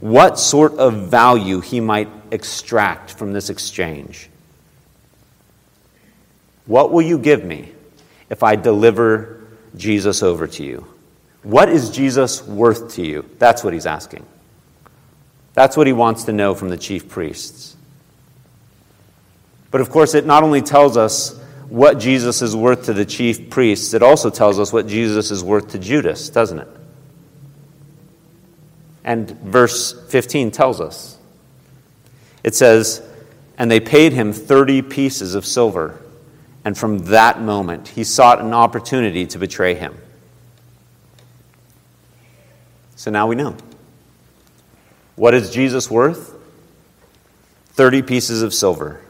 what 0.00 0.38
sort 0.38 0.78
of 0.78 1.08
value 1.08 1.60
he 1.60 1.80
might 1.80 2.08
extract 2.30 3.12
from 3.12 3.32
this 3.32 3.50
exchange. 3.50 4.27
What 6.68 6.92
will 6.92 7.02
you 7.02 7.18
give 7.18 7.42
me 7.42 7.72
if 8.30 8.42
I 8.42 8.54
deliver 8.54 9.40
Jesus 9.74 10.22
over 10.22 10.46
to 10.46 10.62
you? 10.62 10.86
What 11.42 11.70
is 11.70 11.90
Jesus 11.90 12.46
worth 12.46 12.94
to 12.94 13.02
you? 13.04 13.24
That's 13.38 13.64
what 13.64 13.72
he's 13.72 13.86
asking. 13.86 14.24
That's 15.54 15.76
what 15.78 15.86
he 15.86 15.94
wants 15.94 16.24
to 16.24 16.32
know 16.32 16.54
from 16.54 16.68
the 16.68 16.76
chief 16.76 17.08
priests. 17.08 17.74
But 19.70 19.80
of 19.80 19.88
course, 19.88 20.14
it 20.14 20.26
not 20.26 20.42
only 20.42 20.60
tells 20.60 20.96
us 20.98 21.38
what 21.68 21.98
Jesus 21.98 22.42
is 22.42 22.54
worth 22.54 22.84
to 22.84 22.92
the 22.92 23.04
chief 23.06 23.48
priests, 23.48 23.94
it 23.94 24.02
also 24.02 24.28
tells 24.28 24.58
us 24.58 24.70
what 24.70 24.86
Jesus 24.86 25.30
is 25.30 25.42
worth 25.42 25.70
to 25.70 25.78
Judas, 25.78 26.28
doesn't 26.28 26.58
it? 26.58 26.68
And 29.04 29.30
verse 29.30 29.98
15 30.10 30.50
tells 30.50 30.82
us 30.82 31.16
it 32.44 32.54
says, 32.54 33.02
And 33.56 33.70
they 33.70 33.80
paid 33.80 34.12
him 34.12 34.34
30 34.34 34.82
pieces 34.82 35.34
of 35.34 35.46
silver. 35.46 35.98
And 36.68 36.76
from 36.76 36.98
that 37.06 37.40
moment, 37.40 37.88
he 37.88 38.04
sought 38.04 38.42
an 38.42 38.52
opportunity 38.52 39.24
to 39.28 39.38
betray 39.38 39.74
him. 39.74 39.96
So 42.94 43.10
now 43.10 43.26
we 43.26 43.36
know. 43.36 43.56
What 45.16 45.32
is 45.32 45.48
Jesus 45.48 45.90
worth? 45.90 46.34
30 47.70 48.02
pieces 48.02 48.42
of 48.42 48.52
silver. 48.52 49.00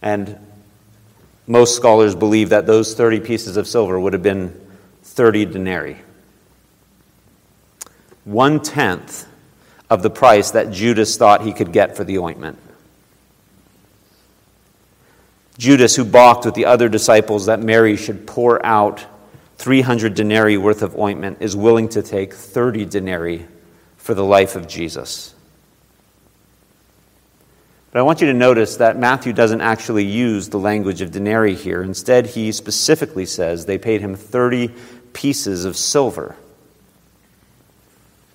And 0.00 0.38
most 1.48 1.74
scholars 1.74 2.14
believe 2.14 2.50
that 2.50 2.68
those 2.68 2.94
30 2.94 3.18
pieces 3.18 3.56
of 3.56 3.66
silver 3.66 3.98
would 3.98 4.12
have 4.12 4.22
been 4.22 4.54
30 5.02 5.46
denarii 5.46 5.96
one 8.22 8.60
tenth 8.60 9.26
of 9.90 10.04
the 10.04 10.10
price 10.10 10.52
that 10.52 10.70
Judas 10.70 11.16
thought 11.16 11.42
he 11.42 11.52
could 11.52 11.72
get 11.72 11.96
for 11.96 12.04
the 12.04 12.18
ointment. 12.18 12.60
Judas, 15.60 15.94
who 15.94 16.04
balked 16.04 16.46
with 16.46 16.54
the 16.54 16.64
other 16.64 16.88
disciples 16.88 17.46
that 17.46 17.60
Mary 17.60 17.96
should 17.96 18.26
pour 18.26 18.64
out 18.64 19.04
300 19.58 20.14
denarii 20.14 20.56
worth 20.56 20.80
of 20.80 20.98
ointment, 20.98 21.38
is 21.40 21.54
willing 21.54 21.90
to 21.90 22.02
take 22.02 22.32
30 22.32 22.86
denarii 22.86 23.46
for 23.98 24.14
the 24.14 24.24
life 24.24 24.56
of 24.56 24.66
Jesus. 24.66 25.34
But 27.92 27.98
I 27.98 28.02
want 28.02 28.22
you 28.22 28.28
to 28.28 28.32
notice 28.32 28.76
that 28.76 28.98
Matthew 28.98 29.34
doesn't 29.34 29.60
actually 29.60 30.06
use 30.06 30.48
the 30.48 30.58
language 30.58 31.02
of 31.02 31.10
denarii 31.10 31.54
here. 31.54 31.82
Instead, 31.82 32.26
he 32.26 32.52
specifically 32.52 33.26
says 33.26 33.66
they 33.66 33.76
paid 33.76 34.00
him 34.00 34.14
30 34.14 34.70
pieces 35.12 35.66
of 35.66 35.76
silver 35.76 36.36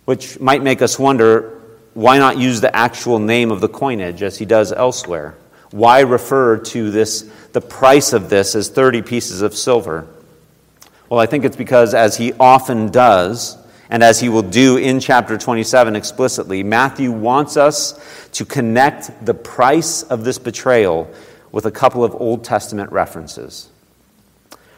which 0.06 0.40
might 0.40 0.62
make 0.64 0.82
us 0.82 0.98
wonder 0.98 1.60
why 1.94 2.18
not 2.18 2.38
use 2.38 2.62
the 2.62 2.74
actual 2.76 3.20
name 3.20 3.52
of 3.52 3.62
the 3.62 3.68
coinage 3.68 4.22
as 4.22 4.38
he 4.38 4.46
does 4.46 4.72
elsewhere? 4.72 5.36
Why 5.72 6.02
refer 6.02 6.58
to 6.58 6.92
this, 6.92 7.30
the 7.54 7.62
price 7.62 8.14
of 8.14 8.30
this 8.30 8.56
as 8.56 8.70
30 8.70 9.02
pieces 9.02 9.42
of 9.42 9.56
silver? 9.56 10.08
Well, 11.10 11.20
I 11.20 11.26
think 11.26 11.46
it's 11.46 11.56
because, 11.56 11.94
as 11.94 12.18
he 12.18 12.34
often 12.34 12.90
does, 12.90 13.58
and 13.90 14.04
as 14.04 14.20
he 14.20 14.30
will 14.30 14.42
do 14.42 14.78
in 14.78 15.00
chapter 15.00 15.38
27 15.38 15.96
explicitly, 15.96 16.64
Matthew 16.64 17.12
wants 17.12 17.58
us 17.58 18.00
to 18.34 18.46
connect 18.46 19.26
the 19.26 19.34
price 19.34 20.04
of 20.04 20.24
this 20.24 20.40
betrayal 20.40 21.12
with 21.52 21.66
a 21.66 21.72
couple 21.72 22.04
of 22.04 22.16
Old 22.16 22.44
Testament 22.44 22.92
references. 22.92 23.70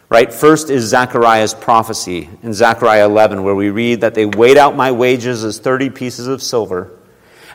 Right? 0.09 0.33
First 0.33 0.69
is 0.69 0.85
Zechariah's 0.85 1.53
prophecy 1.53 2.29
in 2.43 2.53
Zechariah 2.53 3.05
11, 3.05 3.43
where 3.43 3.55
we 3.55 3.69
read 3.69 4.01
that 4.01 4.13
they 4.13 4.25
weighed 4.25 4.57
out 4.57 4.75
my 4.75 4.91
wages 4.91 5.43
as 5.43 5.59
30 5.59 5.89
pieces 5.89 6.27
of 6.27 6.41
silver, 6.41 6.96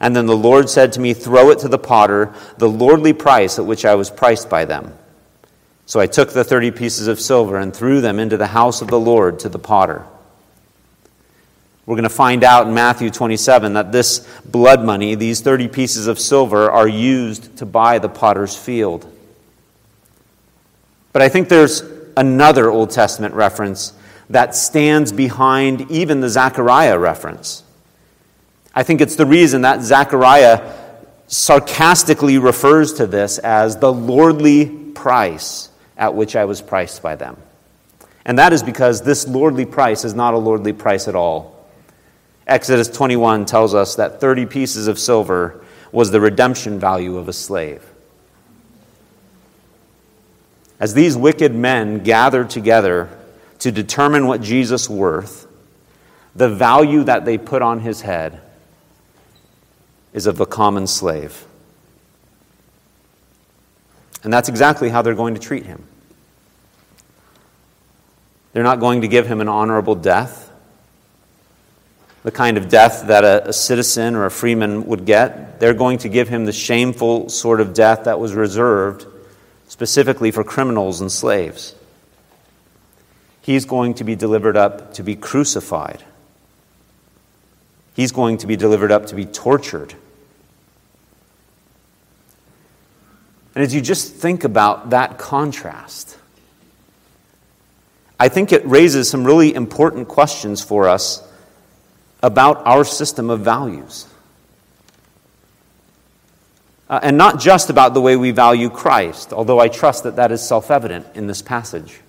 And 0.03 0.17
then 0.17 0.27
the 0.27 0.37
Lord 0.37 0.69
said 0.69 0.93
to 0.95 1.01
me, 1.01 1.15
Throw 1.15 1.51
it 1.51 1.61
to 1.61 1.69
the 1.69 1.79
potter, 1.79 2.35
the 2.59 2.69
lordly 2.69 3.12
price 3.12 3.59
at 3.61 3.65
which 3.65 3.85
I 3.85 3.95
was 3.95 4.11
priced 4.11 4.51
by 4.51 4.65
them. 4.65 4.93
So 5.87 6.01
I 6.01 6.09
took 6.09 6.33
the 6.33 6.43
thirty 6.43 6.73
pieces 6.73 7.07
of 7.07 7.21
silver 7.21 7.57
and 7.57 7.75
threw 7.75 8.01
them 8.01 8.19
into 8.19 8.37
the 8.37 8.49
house 8.49 8.83
of 8.83 8.88
the 8.88 8.99
Lord 8.99 9.38
to 9.41 9.49
the 9.49 9.61
potter. 9.61 10.05
We're 11.87 11.95
going 11.95 12.03
to 12.05 12.09
find 12.09 12.45
out 12.45 12.67
in 12.67 12.75
Matthew 12.75 13.11
27 13.11 13.73
that 13.73 13.91
this 13.91 14.27
blood 14.45 14.85
money, 14.85 15.15
these 15.15 15.41
30 15.41 15.69
pieces 15.69 16.07
of 16.07 16.19
silver, 16.19 16.71
are 16.71 16.87
used 16.87 17.57
to 17.59 17.67
buy 17.67 17.99
the 17.99 18.09
potter's 18.09 18.57
field. 18.57 19.11
But 21.12 21.23
I 21.23 21.29
think 21.29 21.49
there's 21.49 21.83
another 22.17 22.71
Old 22.71 22.91
Testament 22.91 23.35
reference 23.35 23.93
that 24.31 24.55
stands 24.55 25.12
behind 25.12 25.91
even 25.91 26.21
the 26.21 26.29
Zechariah 26.29 26.99
reference. 26.99 27.62
I 28.75 28.83
think 28.83 29.01
it's 29.01 29.17
the 29.17 29.27
reason 29.27 29.63
that 29.63 29.83
Zechariah 29.83 30.73
sarcastically 31.27 32.39
refers 32.39 32.95
to 32.95 33.07
this 33.07 33.39
as 33.39 33.77
the 33.79 33.93
lordly 33.93 34.67
price 34.67 35.71
at 35.97 36.15
which 36.15 36.37
I 36.37 36.45
was 36.45 36.61
priced 36.61 37.03
by 37.03 37.17
them. 37.17 37.37
And 38.25 38.39
that 38.39 38.53
is 38.53 38.63
because 38.63 39.03
this 39.03 39.27
lordly 39.27 39.67
price 39.67 40.05
is 40.05 40.15
not 40.15 40.35
a 40.35 40.39
lordly 40.39 40.73
price 40.73 41.09
at 41.09 41.15
all. 41.15 41.67
Exodus 42.47 42.89
21 42.89 43.47
tells 43.47 43.75
us 43.75 43.97
that 43.97 44.21
30 44.21 44.47
pieces 44.47 44.89
of 44.89 44.99
silver 44.99 45.65
was 45.91 46.11
the 46.11 46.21
redemption 46.21 46.79
value 46.79 47.17
of 47.17 47.29
a 47.29 47.33
slave. 47.33 47.85
As 50.81 50.95
these 50.95 51.17
wicked 51.17 51.55
men 51.55 52.03
gathered 52.03 52.51
together 52.51 53.09
to 53.61 53.71
determine 53.71 54.27
what 54.27 54.41
Jesus' 54.41 54.89
worth, 54.89 55.47
the 56.35 56.49
value 56.49 57.05
that 57.05 57.25
they 57.25 57.39
put 57.39 57.63
on 57.63 57.81
his 57.81 58.01
head 58.01 58.41
is 60.12 60.27
of 60.27 60.40
a 60.40 60.46
common 60.46 60.87
slave. 60.87 61.46
And 64.22 64.33
that's 64.33 64.48
exactly 64.48 64.88
how 64.88 65.03
they're 65.03 65.14
going 65.14 65.35
to 65.35 65.40
treat 65.40 65.66
him. 65.66 65.85
They're 68.53 68.62
not 68.62 68.81
going 68.81 69.01
to 69.01 69.09
give 69.09 69.27
him 69.27 69.40
an 69.40 69.48
honorable 69.48 69.94
death, 69.94 70.51
the 72.22 72.31
kind 72.31 72.57
of 72.57 72.68
death 72.68 73.07
that 73.07 73.25
a, 73.25 73.48
a, 73.48 73.53
citizen 73.53 74.14
or 74.14 74.27
a 74.27 74.31
freeman 74.31 74.87
would 74.87 75.07
get. 75.07 75.59
They're 75.59 75.75
going 75.75 75.98
to 75.98 76.09
give 76.09 76.29
him 76.29 76.44
the 76.44 76.53
shameful 76.53 77.31
sort 77.31 77.61
of 77.61 77.75
death 77.75 78.05
that 78.05 78.20
was 78.20 78.35
reserved 78.35 79.07
specifically 79.66 80.31
for 80.31 80.44
criminals 80.44 81.01
and 81.01 81.11
slaves. 81.11 81.75
He's 83.40 83.64
going 83.64 83.94
to 83.94 84.05
be 84.05 84.14
delivered 84.14 84.57
up 84.57 84.94
to 84.94 85.03
be 85.03 85.16
crucified. 85.16 86.05
He's 87.94 88.12
going 88.12 88.38
to 88.38 88.46
be 88.46 88.57
delivered 88.57 88.92
up 88.92 89.07
to 89.07 89.14
be 89.14 89.25
tortured. 89.27 89.94
And 93.55 93.62
as 93.62 93.75
you 93.75 93.81
just 93.81 94.15
think 94.15 94.45
about 94.45 94.91
that 94.91 95.19
contrast, 95.19 96.17
I 98.19 98.29
think 98.29 98.53
it 98.53 98.65
raises 98.67 99.11
some 99.11 99.25
really 99.25 99.55
important 99.55 100.09
questions 100.09 100.62
for 100.62 100.88
us 100.88 101.27
about 102.23 102.65
our 102.67 102.85
system 102.85 103.31
of 103.31 103.41
values. 103.41 104.07
Uh, 106.88 107.01
and 107.03 107.17
not 107.17 107.41
just 107.41 107.71
about 107.71 107.95
the 107.95 108.01
way 108.01 108.17
we 108.17 108.31
value 108.31 108.71
Christ, 108.71 109.33
although 109.33 109.59
I 109.59 109.69
trust 109.69 110.05
that 110.05 110.17
that 110.17 110.31
is 110.31 110.47
self 110.47 110.71
evident 110.71 111.07
in 111.15 111.27
this 111.27 111.43
passage. 111.43 112.01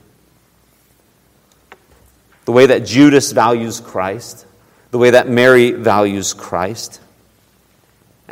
The 2.45 2.51
way 2.51 2.65
that 2.65 2.79
Judas 2.85 3.31
values 3.31 3.79
Christ, 3.79 4.45
the 4.91 4.97
way 4.97 5.11
that 5.11 5.27
Mary 5.27 5.71
values 5.71 6.33
Christ. 6.33 6.99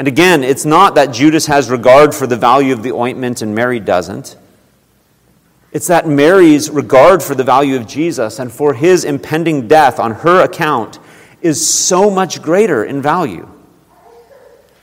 And 0.02 0.08
again, 0.08 0.44
it's 0.44 0.66
not 0.66 0.96
that 0.96 1.12
Judas 1.12 1.46
has 1.46 1.70
regard 1.70 2.16
for 2.16 2.26
the 2.26 2.36
value 2.36 2.74
of 2.74 2.82
the 2.82 2.92
ointment 2.92 3.44
and 3.44 3.54
Mary 3.54 3.80
doesn't. 3.80 4.36
It's 5.72 5.86
that 5.90 6.08
Mary's 6.08 6.72
regard 6.72 7.22
for 7.22 7.36
the 7.36 7.44
value 7.44 7.76
of 7.76 7.86
Jesus 7.86 8.40
and 8.40 8.52
for 8.52 8.74
his 8.74 9.06
impending 9.06 9.68
death 9.68 10.00
on 10.00 10.14
her 10.14 10.44
account 10.44 10.98
is 11.44 11.70
so 11.70 12.10
much 12.10 12.42
greater 12.42 12.84
in 12.84 13.04
value. 13.04 13.48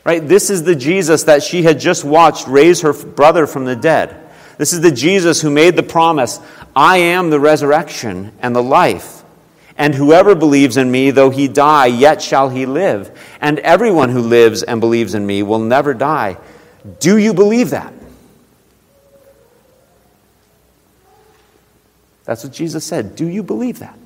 Right? 0.05 0.25
This 0.25 0.51
is 0.51 0.63
the 0.63 0.77
Jesus 0.77 1.25
that 1.25 1.43
she 1.43 1.65
had 1.65 1.81
just 1.81 2.05
watched 2.05 2.47
raise 2.47 2.83
her 2.83 2.93
brother 2.93 3.49
from 3.49 3.65
the 3.65 3.75
dead. 3.75 4.31
This 4.57 4.73
is 4.73 4.83
the 4.83 4.93
Jesus 4.93 5.41
who 5.41 5.51
made 5.51 5.75
the 5.75 5.83
promise 5.83 6.39
I 6.77 6.99
am 6.99 7.31
the 7.31 7.41
resurrection 7.41 8.31
and 8.39 8.55
the 8.55 8.63
life. 8.63 9.18
And 9.79 9.95
whoever 9.95 10.35
believes 10.35 10.77
in 10.77 10.91
me, 10.91 11.13
though 11.13 11.31
he 11.31 11.47
die, 11.47 11.87
yet 11.87 12.21
shall 12.21 12.49
he 12.49 12.67
live. 12.67 13.17
And 13.41 13.61
everyone 13.61 14.11
who 14.11 14.21
lives 14.21 14.65
and 14.65 14.81
believes 14.81 15.15
in 15.15 15.25
me 15.25 15.45
will 15.45 15.61
never 15.61 15.95
die. 15.95 16.37
Do 16.99 17.17
you 17.17 17.33
believe 17.33 17.71
that? 17.71 17.95
That's 22.25 22.43
what 22.45 22.53
Jesus 22.53 22.85
said. 22.85 23.15
Do 23.15 23.27
you 23.27 23.43
believe 23.43 23.79
that? 23.79 23.99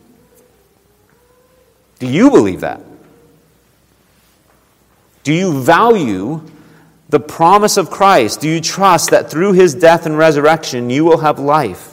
Do 1.99 2.07
you 2.07 2.31
believe 2.31 2.61
that? 2.61 2.83
Do 5.25 5.33
you 5.33 5.61
value 5.61 6.43
the 7.09 7.21
promise 7.21 7.77
of 7.77 7.91
Christ? 7.91 8.41
Do 8.41 8.49
you 8.49 8.61
trust 8.61 9.11
that 9.11 9.31
through 9.31 9.55
his 9.55 9.75
death 9.75 10.05
and 10.05 10.19
resurrection 10.19 10.91
you 10.91 11.05
will 11.05 11.19
have 11.19 11.39
life? 11.39 11.92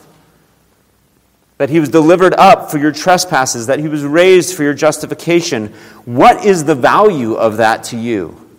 That 1.59 1.69
he 1.69 1.79
was 1.79 1.89
delivered 1.89 2.33
up 2.35 2.71
for 2.71 2.77
your 2.77 2.93
trespasses, 2.93 3.67
that 3.67 3.79
he 3.79 3.89
was 3.89 4.03
raised 4.03 4.55
for 4.55 4.63
your 4.63 4.73
justification. 4.73 5.67
What 6.05 6.45
is 6.45 6.63
the 6.63 6.73
value 6.73 7.33
of 7.33 7.57
that 7.57 7.83
to 7.85 7.97
you? 7.97 8.49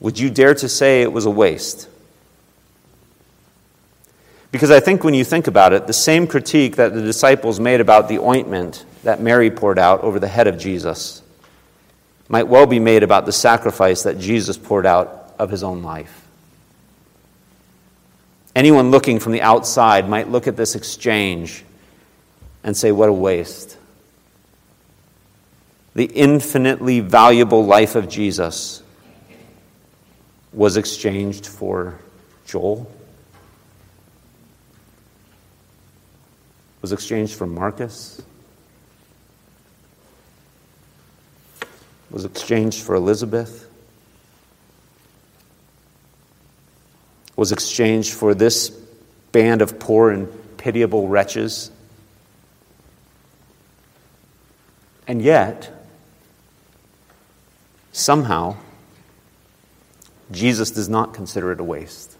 Would 0.00 0.18
you 0.18 0.28
dare 0.28 0.54
to 0.54 0.68
say 0.68 1.00
it 1.00 1.10
was 1.10 1.24
a 1.24 1.30
waste? 1.30 1.88
Because 4.50 4.70
I 4.70 4.80
think 4.80 5.02
when 5.02 5.14
you 5.14 5.24
think 5.24 5.46
about 5.46 5.72
it, 5.72 5.86
the 5.86 5.94
same 5.94 6.26
critique 6.26 6.76
that 6.76 6.92
the 6.92 7.00
disciples 7.00 7.58
made 7.58 7.80
about 7.80 8.08
the 8.08 8.18
ointment 8.18 8.84
that 9.02 9.22
Mary 9.22 9.50
poured 9.50 9.78
out 9.78 10.02
over 10.02 10.20
the 10.20 10.28
head 10.28 10.46
of 10.46 10.58
Jesus 10.58 11.22
might 12.28 12.48
well 12.48 12.66
be 12.66 12.78
made 12.78 13.02
about 13.02 13.24
the 13.24 13.32
sacrifice 13.32 14.02
that 14.02 14.18
Jesus 14.18 14.58
poured 14.58 14.84
out 14.84 15.34
of 15.38 15.48
his 15.48 15.62
own 15.62 15.82
life. 15.82 16.21
Anyone 18.54 18.90
looking 18.90 19.18
from 19.18 19.32
the 19.32 19.42
outside 19.42 20.08
might 20.08 20.28
look 20.28 20.46
at 20.46 20.56
this 20.56 20.74
exchange 20.74 21.64
and 22.62 22.76
say, 22.76 22.92
What 22.92 23.08
a 23.08 23.12
waste. 23.12 23.78
The 25.94 26.04
infinitely 26.04 27.00
valuable 27.00 27.64
life 27.64 27.96
of 27.96 28.08
Jesus 28.08 28.82
was 30.52 30.76
exchanged 30.76 31.46
for 31.46 31.98
Joel, 32.46 32.90
was 36.82 36.92
exchanged 36.92 37.34
for 37.34 37.46
Marcus, 37.46 38.20
was 42.10 42.24
exchanged 42.26 42.82
for 42.82 42.94
Elizabeth. 42.94 43.68
Was 47.36 47.52
exchanged 47.52 48.12
for 48.12 48.34
this 48.34 48.70
band 49.32 49.62
of 49.62 49.78
poor 49.78 50.10
and 50.10 50.28
pitiable 50.58 51.08
wretches. 51.08 51.70
And 55.06 55.22
yet, 55.22 55.70
somehow, 57.92 58.56
Jesus 60.30 60.70
does 60.70 60.88
not 60.88 61.14
consider 61.14 61.52
it 61.52 61.60
a 61.60 61.64
waste. 61.64 62.16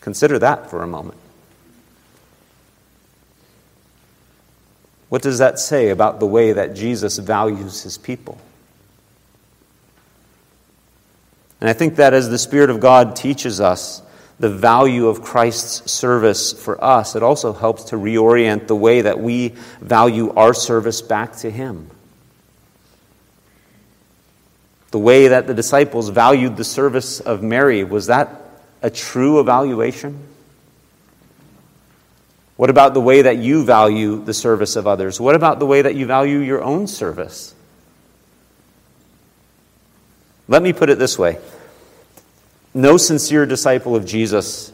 Consider 0.00 0.38
that 0.38 0.70
for 0.70 0.82
a 0.82 0.86
moment. 0.86 1.18
What 5.08 5.22
does 5.22 5.38
that 5.38 5.58
say 5.58 5.90
about 5.90 6.18
the 6.18 6.26
way 6.26 6.52
that 6.52 6.74
Jesus 6.74 7.18
values 7.18 7.82
his 7.82 7.98
people? 7.98 8.38
And 11.64 11.70
I 11.70 11.72
think 11.72 11.96
that 11.96 12.12
as 12.12 12.28
the 12.28 12.36
Spirit 12.36 12.68
of 12.68 12.78
God 12.78 13.16
teaches 13.16 13.58
us 13.58 14.02
the 14.38 14.50
value 14.50 15.06
of 15.06 15.22
Christ's 15.22 15.90
service 15.90 16.52
for 16.52 16.84
us, 16.84 17.16
it 17.16 17.22
also 17.22 17.54
helps 17.54 17.84
to 17.84 17.96
reorient 17.96 18.66
the 18.66 18.76
way 18.76 19.00
that 19.00 19.18
we 19.18 19.54
value 19.80 20.30
our 20.34 20.52
service 20.52 21.00
back 21.00 21.36
to 21.36 21.50
Him. 21.50 21.88
The 24.90 24.98
way 24.98 25.28
that 25.28 25.46
the 25.46 25.54
disciples 25.54 26.10
valued 26.10 26.58
the 26.58 26.64
service 26.64 27.20
of 27.20 27.42
Mary, 27.42 27.82
was 27.82 28.08
that 28.08 28.42
a 28.82 28.90
true 28.90 29.40
evaluation? 29.40 30.18
What 32.56 32.68
about 32.68 32.92
the 32.92 33.00
way 33.00 33.22
that 33.22 33.38
you 33.38 33.64
value 33.64 34.22
the 34.22 34.34
service 34.34 34.76
of 34.76 34.86
others? 34.86 35.18
What 35.18 35.34
about 35.34 35.60
the 35.60 35.66
way 35.66 35.80
that 35.80 35.94
you 35.94 36.04
value 36.04 36.40
your 36.40 36.62
own 36.62 36.88
service? 36.88 37.54
Let 40.46 40.62
me 40.62 40.74
put 40.74 40.90
it 40.90 40.98
this 40.98 41.18
way 41.18 41.38
no 42.74 42.96
sincere 42.96 43.46
disciple 43.46 43.94
of 43.94 44.04
Jesus 44.04 44.72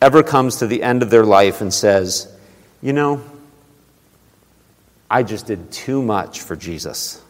ever 0.00 0.22
comes 0.22 0.56
to 0.56 0.66
the 0.66 0.82
end 0.82 1.02
of 1.02 1.10
their 1.10 1.24
life 1.24 1.60
and 1.60 1.74
says, 1.74 2.32
You 2.80 2.92
know, 2.92 3.22
I 5.10 5.24
just 5.24 5.46
did 5.46 5.72
too 5.72 6.00
much 6.00 6.40
for 6.40 6.54
Jesus. 6.54 7.20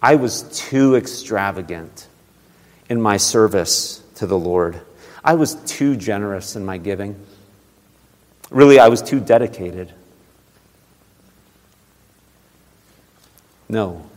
I 0.00 0.14
was 0.14 0.42
too 0.56 0.94
extravagant 0.94 2.06
in 2.88 3.02
my 3.02 3.16
service 3.16 4.00
to 4.14 4.26
the 4.26 4.38
Lord. 4.38 4.80
I 5.24 5.34
was 5.34 5.56
too 5.66 5.96
generous 5.96 6.54
in 6.54 6.64
my 6.64 6.78
giving. 6.78 7.16
Really, 8.50 8.78
I 8.78 8.88
was 8.88 9.02
too 9.02 9.18
dedicated. 9.18 9.92
No. 13.68 14.07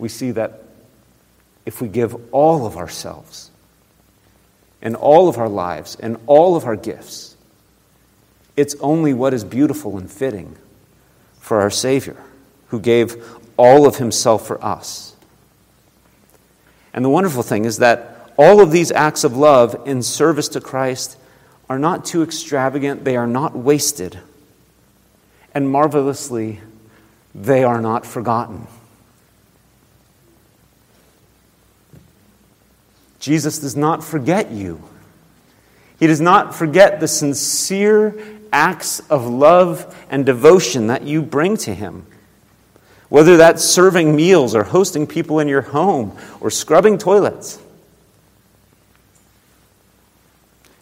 We 0.00 0.08
see 0.08 0.30
that 0.32 0.62
if 1.66 1.80
we 1.80 1.88
give 1.88 2.16
all 2.32 2.66
of 2.66 2.78
ourselves 2.78 3.50
and 4.80 4.96
all 4.96 5.28
of 5.28 5.36
our 5.36 5.48
lives 5.48 5.94
and 5.94 6.16
all 6.26 6.56
of 6.56 6.64
our 6.64 6.74
gifts, 6.74 7.36
it's 8.56 8.74
only 8.80 9.12
what 9.12 9.34
is 9.34 9.44
beautiful 9.44 9.98
and 9.98 10.10
fitting 10.10 10.56
for 11.38 11.60
our 11.60 11.70
Savior, 11.70 12.16
who 12.68 12.80
gave 12.80 13.22
all 13.58 13.86
of 13.86 13.96
Himself 13.96 14.46
for 14.46 14.62
us. 14.64 15.14
And 16.94 17.04
the 17.04 17.10
wonderful 17.10 17.42
thing 17.42 17.66
is 17.66 17.76
that 17.78 18.32
all 18.38 18.60
of 18.60 18.70
these 18.70 18.90
acts 18.90 19.22
of 19.22 19.36
love 19.36 19.82
in 19.84 20.02
service 20.02 20.48
to 20.48 20.62
Christ 20.62 21.18
are 21.68 21.78
not 21.78 22.06
too 22.06 22.22
extravagant, 22.22 23.04
they 23.04 23.16
are 23.16 23.26
not 23.26 23.54
wasted, 23.54 24.18
and 25.54 25.70
marvelously, 25.70 26.60
they 27.34 27.62
are 27.62 27.80
not 27.80 28.06
forgotten. 28.06 28.66
Jesus 33.20 33.58
does 33.58 33.76
not 33.76 34.02
forget 34.02 34.50
you. 34.50 34.82
He 35.98 36.06
does 36.06 36.20
not 36.20 36.54
forget 36.54 36.98
the 36.98 37.06
sincere 37.06 38.18
acts 38.52 39.00
of 39.10 39.26
love 39.26 39.94
and 40.10 40.26
devotion 40.26 40.88
that 40.88 41.02
you 41.02 41.22
bring 41.22 41.58
to 41.58 41.74
Him. 41.74 42.06
Whether 43.10 43.36
that's 43.36 43.62
serving 43.62 44.16
meals 44.16 44.54
or 44.54 44.64
hosting 44.64 45.06
people 45.06 45.40
in 45.40 45.48
your 45.48 45.62
home 45.62 46.16
or 46.40 46.50
scrubbing 46.50 46.96
toilets. 46.96 47.60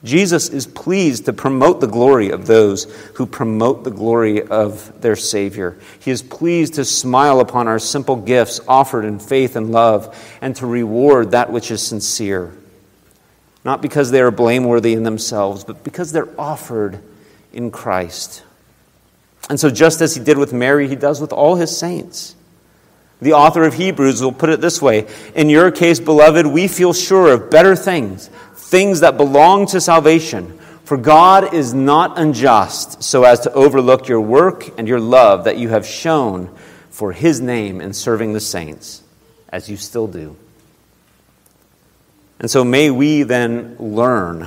Jesus 0.04 0.48
is 0.48 0.66
pleased 0.66 1.24
to 1.24 1.32
promote 1.32 1.80
the 1.80 1.88
glory 1.88 2.30
of 2.30 2.46
those 2.46 2.84
who 3.14 3.26
promote 3.26 3.82
the 3.82 3.90
glory 3.90 4.42
of 4.42 5.00
their 5.00 5.16
Savior. 5.16 5.76
He 5.98 6.12
is 6.12 6.22
pleased 6.22 6.74
to 6.74 6.84
smile 6.84 7.40
upon 7.40 7.66
our 7.66 7.80
simple 7.80 8.14
gifts 8.14 8.60
offered 8.68 9.04
in 9.04 9.18
faith 9.18 9.56
and 9.56 9.72
love 9.72 10.16
and 10.40 10.54
to 10.56 10.66
reward 10.66 11.32
that 11.32 11.50
which 11.50 11.72
is 11.72 11.82
sincere. 11.84 12.56
Not 13.64 13.82
because 13.82 14.12
they 14.12 14.20
are 14.20 14.30
blameworthy 14.30 14.92
in 14.92 15.02
themselves, 15.02 15.64
but 15.64 15.82
because 15.82 16.12
they're 16.12 16.40
offered 16.40 17.00
in 17.52 17.72
Christ. 17.72 18.44
And 19.50 19.58
so, 19.58 19.68
just 19.68 20.00
as 20.00 20.14
he 20.14 20.22
did 20.22 20.38
with 20.38 20.52
Mary, 20.52 20.88
he 20.88 20.96
does 20.96 21.20
with 21.20 21.32
all 21.32 21.56
his 21.56 21.76
saints. 21.76 22.36
The 23.20 23.32
author 23.32 23.64
of 23.64 23.74
Hebrews 23.74 24.22
will 24.22 24.32
put 24.32 24.50
it 24.50 24.60
this 24.60 24.80
way 24.80 25.06
In 25.34 25.50
your 25.50 25.70
case, 25.70 25.98
beloved, 25.98 26.46
we 26.46 26.68
feel 26.68 26.92
sure 26.92 27.32
of 27.32 27.50
better 27.50 27.74
things 27.74 28.30
things 28.68 29.00
that 29.00 29.16
belong 29.16 29.64
to 29.66 29.80
salvation. 29.80 30.58
For 30.84 30.98
God 30.98 31.54
is 31.54 31.72
not 31.72 32.18
unjust 32.18 33.02
so 33.02 33.24
as 33.24 33.40
to 33.40 33.52
overlook 33.52 34.08
your 34.08 34.20
work 34.20 34.78
and 34.78 34.86
your 34.86 35.00
love 35.00 35.44
that 35.44 35.56
you 35.56 35.70
have 35.70 35.86
shown 35.86 36.54
for 36.90 37.12
his 37.12 37.40
name 37.40 37.80
in 37.80 37.94
serving 37.94 38.34
the 38.34 38.40
saints, 38.40 39.02
as 39.48 39.70
you 39.70 39.76
still 39.76 40.06
do. 40.06 40.36
And 42.38 42.50
so 42.50 42.62
may 42.62 42.90
we 42.90 43.22
then 43.22 43.76
learn 43.78 44.46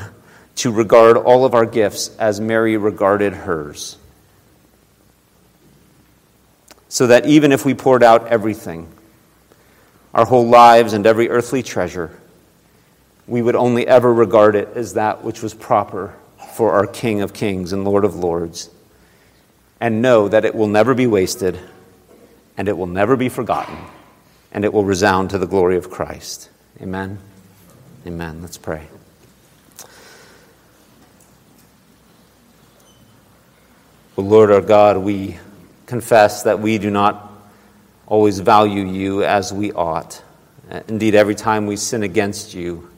to 0.57 0.71
regard 0.71 1.17
all 1.17 1.43
of 1.43 1.55
our 1.55 1.65
gifts 1.65 2.15
as 2.17 2.39
Mary 2.39 2.77
regarded 2.77 3.33
hers. 3.33 3.97
So 6.89 7.07
that 7.07 7.25
even 7.25 7.51
if 7.51 7.65
we 7.65 7.73
poured 7.73 8.03
out 8.03 8.27
everything, 8.27 8.87
our 10.13 10.25
whole 10.25 10.47
lives 10.47 10.93
and 10.93 11.07
every 11.07 11.29
earthly 11.29 11.63
treasure, 11.63 12.20
we 13.31 13.41
would 13.41 13.55
only 13.55 13.87
ever 13.87 14.13
regard 14.13 14.57
it 14.57 14.67
as 14.75 14.95
that 14.95 15.23
which 15.23 15.41
was 15.41 15.53
proper 15.53 16.13
for 16.53 16.73
our 16.73 16.85
King 16.85 17.21
of 17.21 17.33
Kings 17.33 17.71
and 17.71 17.85
Lord 17.85 18.03
of 18.03 18.13
Lords, 18.13 18.69
and 19.79 20.01
know 20.01 20.27
that 20.27 20.43
it 20.43 20.53
will 20.53 20.67
never 20.67 20.93
be 20.93 21.07
wasted, 21.07 21.57
and 22.57 22.67
it 22.67 22.77
will 22.77 22.87
never 22.87 23.15
be 23.15 23.29
forgotten, 23.29 23.77
and 24.51 24.65
it 24.65 24.73
will 24.73 24.83
resound 24.83 25.29
to 25.29 25.37
the 25.37 25.47
glory 25.47 25.77
of 25.77 25.89
Christ. 25.89 26.49
Amen. 26.81 27.19
Amen. 28.05 28.41
Let's 28.41 28.57
pray. 28.57 28.89
O 34.17 34.23
Lord 34.23 34.51
our 34.51 34.59
God, 34.59 34.97
we 34.97 35.39
confess 35.85 36.43
that 36.43 36.59
we 36.59 36.77
do 36.77 36.89
not 36.91 37.31
always 38.07 38.39
value 38.39 38.85
you 38.85 39.23
as 39.23 39.53
we 39.53 39.71
ought. 39.71 40.21
Indeed, 40.89 41.15
every 41.15 41.35
time 41.35 41.65
we 41.65 41.77
sin 41.77 42.03
against 42.03 42.53
you, 42.53 42.90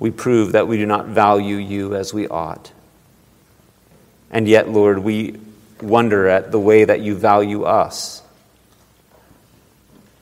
we 0.00 0.10
prove 0.10 0.52
that 0.52 0.66
we 0.66 0.78
do 0.78 0.86
not 0.86 1.06
value 1.06 1.56
you 1.56 1.94
as 1.94 2.12
we 2.12 2.26
ought. 2.26 2.72
And 4.30 4.48
yet, 4.48 4.68
Lord, 4.68 4.98
we 4.98 5.38
wonder 5.82 6.26
at 6.26 6.50
the 6.50 6.58
way 6.58 6.84
that 6.84 7.00
you 7.00 7.14
value 7.14 7.64
us. 7.64 8.22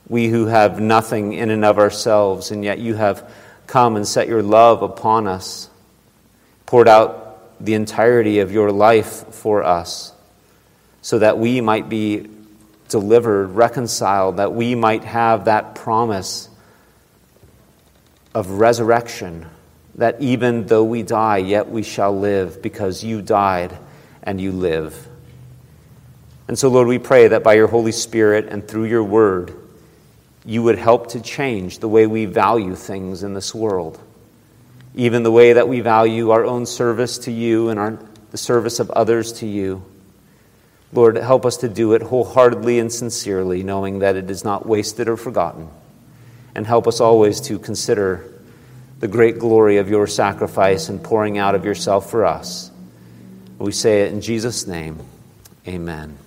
We 0.09 0.27
who 0.27 0.47
have 0.47 0.81
nothing 0.81 1.33
in 1.33 1.49
and 1.49 1.63
of 1.63 1.79
ourselves, 1.79 2.51
and 2.51 2.63
yet 2.63 2.79
you 2.79 2.95
have 2.95 3.31
come 3.67 3.95
and 3.95 4.05
set 4.05 4.27
your 4.27 4.43
love 4.43 4.81
upon 4.81 5.27
us, 5.27 5.69
poured 6.65 6.87
out 6.87 7.63
the 7.63 7.75
entirety 7.75 8.39
of 8.39 8.51
your 8.51 8.71
life 8.71 9.33
for 9.33 9.63
us, 9.63 10.11
so 11.01 11.19
that 11.19 11.37
we 11.37 11.61
might 11.61 11.87
be 11.87 12.27
delivered, 12.89 13.47
reconciled, 13.49 14.37
that 14.37 14.53
we 14.53 14.75
might 14.75 15.05
have 15.05 15.45
that 15.45 15.75
promise 15.75 16.49
of 18.33 18.49
resurrection 18.51 19.45
that 19.99 20.21
even 20.21 20.65
though 20.65 20.85
we 20.85 21.03
die, 21.03 21.39
yet 21.39 21.69
we 21.69 21.83
shall 21.83 22.17
live 22.17 22.61
because 22.61 23.03
you 23.03 23.21
died 23.21 23.77
and 24.23 24.39
you 24.39 24.53
live. 24.53 25.07
And 26.47 26.57
so, 26.57 26.69
Lord, 26.69 26.87
we 26.87 26.99
pray 26.99 27.27
that 27.27 27.43
by 27.43 27.55
your 27.55 27.67
Holy 27.67 27.91
Spirit 27.91 28.47
and 28.47 28.65
through 28.65 28.85
your 28.85 29.03
word, 29.03 29.53
you 30.45 30.63
would 30.63 30.77
help 30.77 31.07
to 31.09 31.21
change 31.21 31.79
the 31.79 31.89
way 31.89 32.07
we 32.07 32.23
value 32.25 32.75
things 32.75 33.23
in 33.23 33.33
this 33.33 33.53
world, 33.53 33.99
even 34.95 35.23
the 35.23 35.31
way 35.31 35.51
that 35.51 35.67
we 35.67 35.81
value 35.81 36.29
our 36.29 36.45
own 36.45 36.65
service 36.65 37.17
to 37.19 37.31
you 37.31 37.67
and 37.67 37.77
our, 37.77 37.99
the 38.31 38.37
service 38.37 38.79
of 38.79 38.89
others 38.91 39.33
to 39.33 39.45
you. 39.45 39.83
Lord, 40.93 41.17
help 41.17 41.45
us 41.45 41.57
to 41.57 41.67
do 41.67 41.91
it 41.91 42.03
wholeheartedly 42.03 42.79
and 42.79 42.89
sincerely, 42.91 43.63
knowing 43.63 43.99
that 43.99 44.15
it 44.15 44.31
is 44.31 44.45
not 44.45 44.65
wasted 44.65 45.09
or 45.09 45.17
forgotten. 45.17 45.67
And 46.55 46.65
help 46.65 46.87
us 46.87 47.01
always 47.01 47.41
to 47.41 47.59
consider 47.59 48.38
the 48.99 49.07
great 49.07 49.39
glory 49.39 49.77
of 49.77 49.89
your 49.89 50.07
sacrifice 50.07 50.89
and 50.89 51.01
pouring 51.01 51.37
out 51.37 51.55
of 51.55 51.63
yourself 51.63 52.11
for 52.11 52.25
us. 52.25 52.69
We 53.57 53.71
say 53.71 54.03
it 54.03 54.13
in 54.13 54.21
Jesus' 54.21 54.67
name. 54.67 54.99
Amen. 55.67 56.17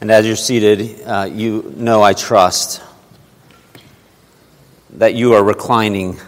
And 0.00 0.10
as 0.10 0.26
you're 0.26 0.36
seated, 0.36 1.00
uh, 1.02 1.28
you 1.30 1.72
know 1.76 2.02
I 2.02 2.12
trust 2.12 2.82
that 4.94 5.14
you 5.14 5.34
are 5.34 5.42
reclining 5.42 6.18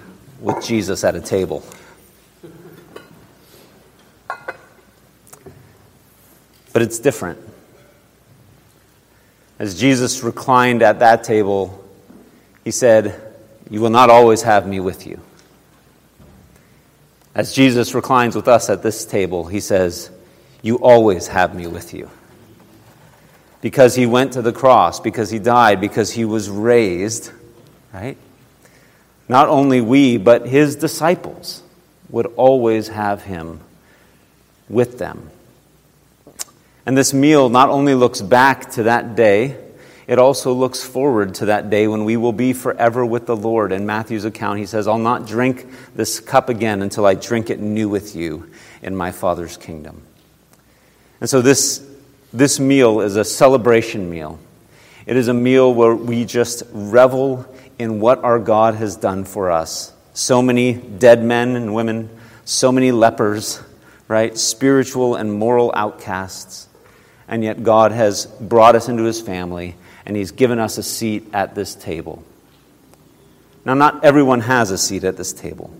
with 0.41 0.65
Jesus 0.65 1.05
at 1.05 1.15
a 1.15 1.21
table. 1.21 1.65
But 6.73 6.83
it's 6.83 6.99
different. 6.99 7.39
As 9.59 9.79
Jesus 9.79 10.23
reclined 10.23 10.83
at 10.83 10.99
that 10.99 11.25
table, 11.25 11.85
he 12.65 12.71
said, 12.71 13.21
You 13.71 13.81
will 13.81 13.91
not 13.91 14.11
always 14.11 14.43
have 14.43 14.67
me 14.67 14.81
with 14.81 15.07
you. 15.07 15.21
As 17.35 17.53
Jesus 17.53 17.95
reclines 17.95 18.37
with 18.37 18.47
us 18.47 18.71
at 18.71 18.83
this 18.83 19.05
table, 19.05 19.45
he 19.47 19.61
says, 19.61 20.11
You 20.63 20.77
always 20.77 21.27
have 21.29 21.55
me 21.55 21.67
with 21.67 21.93
you. 21.93 22.09
Because 23.61 23.95
he 23.95 24.07
went 24.07 24.35
to 24.35 24.43
the 24.43 24.53
cross, 24.53 25.01
because 25.01 25.31
he 25.31 25.39
died, 25.39 25.81
because 25.81 26.13
he 26.13 26.25
was 26.25 26.49
raised, 26.49 27.33
right? 27.93 28.17
Not 29.29 29.49
only 29.49 29.81
we, 29.81 30.17
but 30.19 30.47
his 30.47 30.77
disciples 30.77 31.63
would 32.11 32.27
always 32.37 32.89
have 32.89 33.23
him 33.23 33.61
with 34.69 34.99
them. 34.99 35.31
And 36.87 36.97
this 36.97 37.15
meal 37.15 37.49
not 37.49 37.71
only 37.71 37.95
looks 37.95 38.21
back 38.21 38.71
to 38.73 38.85
that 38.85 39.17
day, 39.17 39.64
it 40.07 40.19
also 40.19 40.53
looks 40.53 40.85
forward 40.85 41.35
to 41.37 41.47
that 41.47 41.71
day 41.71 41.89
when 41.89 42.05
we 42.05 42.17
will 42.17 42.33
be 42.33 42.53
forever 42.53 43.07
with 43.07 43.27
the 43.27 43.37
Lord. 43.37 43.73
In 43.73 43.87
Matthew's 43.87 44.27
account, 44.27 44.59
he 44.59 44.67
says, 44.67 44.87
I'll 44.87 44.99
not 44.99 45.27
drink 45.27 45.67
this 45.95 46.21
cup 46.21 46.51
again 46.51 46.83
until 46.83 47.07
I 47.07 47.15
drink 47.15 47.49
it 47.49 47.59
new 47.59 47.89
with 47.89 48.15
you 48.15 48.51
in 48.83 48.95
my 48.95 49.13
Father's 49.13 49.57
kingdom. 49.57 50.03
And 51.21 51.31
so, 51.31 51.41
this, 51.41 51.87
this 52.33 52.61
meal 52.61 53.01
is 53.01 53.17
a 53.17 53.25
celebration 53.25 54.11
meal. 54.11 54.39
It 55.07 55.17
is 55.17 55.29
a 55.29 55.35
meal 55.35 55.73
where 55.73 55.95
we 55.95 56.27
just 56.27 56.65
revel 56.73 57.47
in 57.79 58.01
what 58.01 58.23
our 58.25 58.39
God 58.39 58.75
has 58.75 58.97
done 58.97 59.25
for 59.25 59.51
us. 59.51 59.93
So 60.13 60.43
many 60.43 60.75
dead 60.75 61.23
men 61.25 61.57
and 61.57 61.75
women, 61.75 62.11
so 62.45 62.71
many 62.71 62.93
lepers, 62.93 63.63
right? 64.07 64.37
Spiritual 64.37 65.17
and 65.17 65.33
moral 65.33 65.73
outcasts. 65.75 66.69
And 67.27 67.43
yet 67.43 67.63
God 67.63 67.91
has 67.93 68.27
brought 68.27 68.77
us 68.77 68.89
into 68.89 69.05
his 69.05 69.21
family 69.21 69.77
and 70.07 70.17
he's 70.17 70.33
given 70.33 70.59
us 70.59 70.79
a 70.79 70.83
seat 70.83 71.29
at 71.33 71.55
this 71.55 71.75
table. 71.75 72.23
Now, 73.65 73.75
not 73.75 74.05
everyone 74.05 74.41
has 74.41 74.71
a 74.71 74.79
seat 74.79 75.05
at 75.05 75.17
this 75.17 75.33
table. 75.33 75.75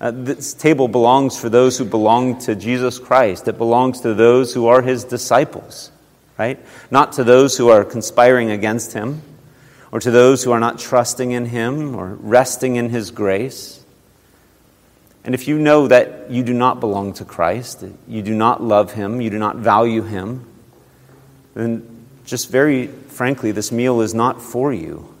Uh, 0.00 0.12
this 0.12 0.54
table 0.54 0.86
belongs 0.86 1.36
for 1.38 1.48
those 1.48 1.76
who 1.76 1.84
belong 1.84 2.38
to 2.38 2.54
Jesus 2.54 3.00
Christ. 3.00 3.48
It 3.48 3.58
belongs 3.58 4.00
to 4.02 4.14
those 4.14 4.54
who 4.54 4.68
are 4.68 4.80
his 4.80 5.02
disciples, 5.02 5.90
right? 6.38 6.58
Not 6.90 7.14
to 7.14 7.24
those 7.24 7.56
who 7.56 7.68
are 7.68 7.84
conspiring 7.84 8.52
against 8.52 8.92
him 8.92 9.22
or 9.90 9.98
to 9.98 10.12
those 10.12 10.44
who 10.44 10.52
are 10.52 10.60
not 10.60 10.78
trusting 10.78 11.32
in 11.32 11.46
him 11.46 11.96
or 11.96 12.14
resting 12.14 12.76
in 12.76 12.90
his 12.90 13.10
grace. 13.10 13.84
And 15.24 15.34
if 15.34 15.48
you 15.48 15.58
know 15.58 15.88
that 15.88 16.30
you 16.30 16.44
do 16.44 16.54
not 16.54 16.78
belong 16.78 17.14
to 17.14 17.24
Christ, 17.24 17.84
you 18.06 18.22
do 18.22 18.34
not 18.34 18.62
love 18.62 18.92
him, 18.92 19.20
you 19.20 19.30
do 19.30 19.38
not 19.38 19.56
value 19.56 20.02
him, 20.02 20.46
then 21.54 21.97
just 22.28 22.50
very 22.50 22.86
frankly, 22.86 23.52
this 23.52 23.72
meal 23.72 24.02
is 24.02 24.14
not 24.14 24.40
for 24.42 24.72
you. 24.72 25.12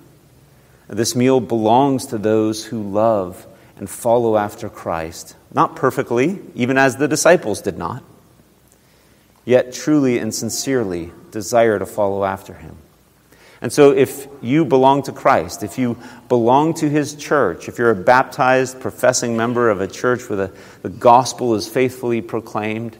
This 0.88 1.16
meal 1.16 1.40
belongs 1.40 2.06
to 2.06 2.18
those 2.18 2.66
who 2.66 2.82
love 2.82 3.46
and 3.78 3.88
follow 3.88 4.36
after 4.36 4.68
Christ. 4.68 5.34
Not 5.52 5.74
perfectly, 5.74 6.38
even 6.54 6.76
as 6.76 6.96
the 6.96 7.08
disciples 7.08 7.62
did 7.62 7.78
not, 7.78 8.02
yet 9.44 9.72
truly 9.72 10.18
and 10.18 10.34
sincerely 10.34 11.10
desire 11.30 11.78
to 11.78 11.86
follow 11.86 12.24
after 12.24 12.54
him. 12.54 12.76
And 13.60 13.72
so, 13.72 13.90
if 13.90 14.28
you 14.40 14.64
belong 14.64 15.02
to 15.04 15.12
Christ, 15.12 15.62
if 15.62 15.78
you 15.78 15.98
belong 16.28 16.74
to 16.74 16.88
His 16.88 17.16
church, 17.16 17.68
if 17.68 17.76
you're 17.76 17.90
a 17.90 17.96
baptized, 17.96 18.80
professing 18.80 19.36
member 19.36 19.68
of 19.68 19.80
a 19.80 19.88
church 19.88 20.28
where 20.28 20.36
the, 20.36 20.52
the 20.82 20.88
gospel 20.88 21.56
is 21.56 21.66
faithfully 21.68 22.20
proclaimed, 22.20 22.96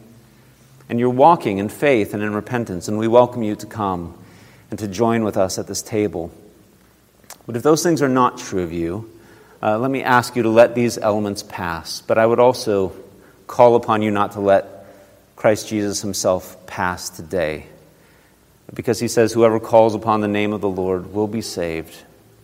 and 0.89 0.99
you're 0.99 1.11
walking 1.11 1.59
in 1.59 1.68
faith 1.68 2.14
and 2.14 2.22
in 2.22 2.34
repentance, 2.34 2.89
and 2.89 2.99
we 2.99 3.09
welcome 3.09 3.43
you 3.43 3.57
to 3.57 3.66
come 3.66 4.16
and 4.70 4.78
to 4.78 4.89
join 4.89 5.24
with 5.24 5.36
us 5.36 5.59
at 5.59 5.66
this 5.66 5.82
table. 5.82 6.30
But 7.47 7.57
if 7.57 7.62
those 7.62 7.82
things 7.82 8.03
are 8.03 8.09
not 8.09 8.39
true 8.39 8.62
of 8.62 8.72
you, 8.72 9.11
uh, 9.62 9.78
let 9.78 9.91
me 9.91 10.03
ask 10.03 10.36
you 10.36 10.43
to 10.45 10.51
let 10.51 10.74
these 10.74 10.99
elements 10.99 11.43
pass. 11.43 12.01
But 12.01 12.18
I 12.18 12.26
would 12.26 12.39
also 12.39 12.93
call 13.47 13.74
upon 13.74 14.03
you 14.03 14.11
not 14.11 14.32
to 14.32 14.41
let 14.41 14.86
Christ 15.36 15.68
Jesus 15.68 16.03
Himself 16.03 16.66
pass 16.66 17.11
today 17.11 17.66
because 18.74 19.01
he 19.01 19.09
says, 19.09 19.32
Whoever 19.32 19.59
calls 19.61 19.95
upon 19.95 20.20
the 20.20 20.28
name 20.28 20.53
of 20.53 20.61
the 20.61 20.68
Lord 20.68 21.12
will 21.12 21.26
be 21.26 21.41
saved. 21.41 21.97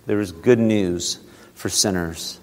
There 0.06 0.20
is 0.20 0.32
good 0.32 0.58
news 0.58 1.18
for 1.54 1.68
sinners. 1.68 2.38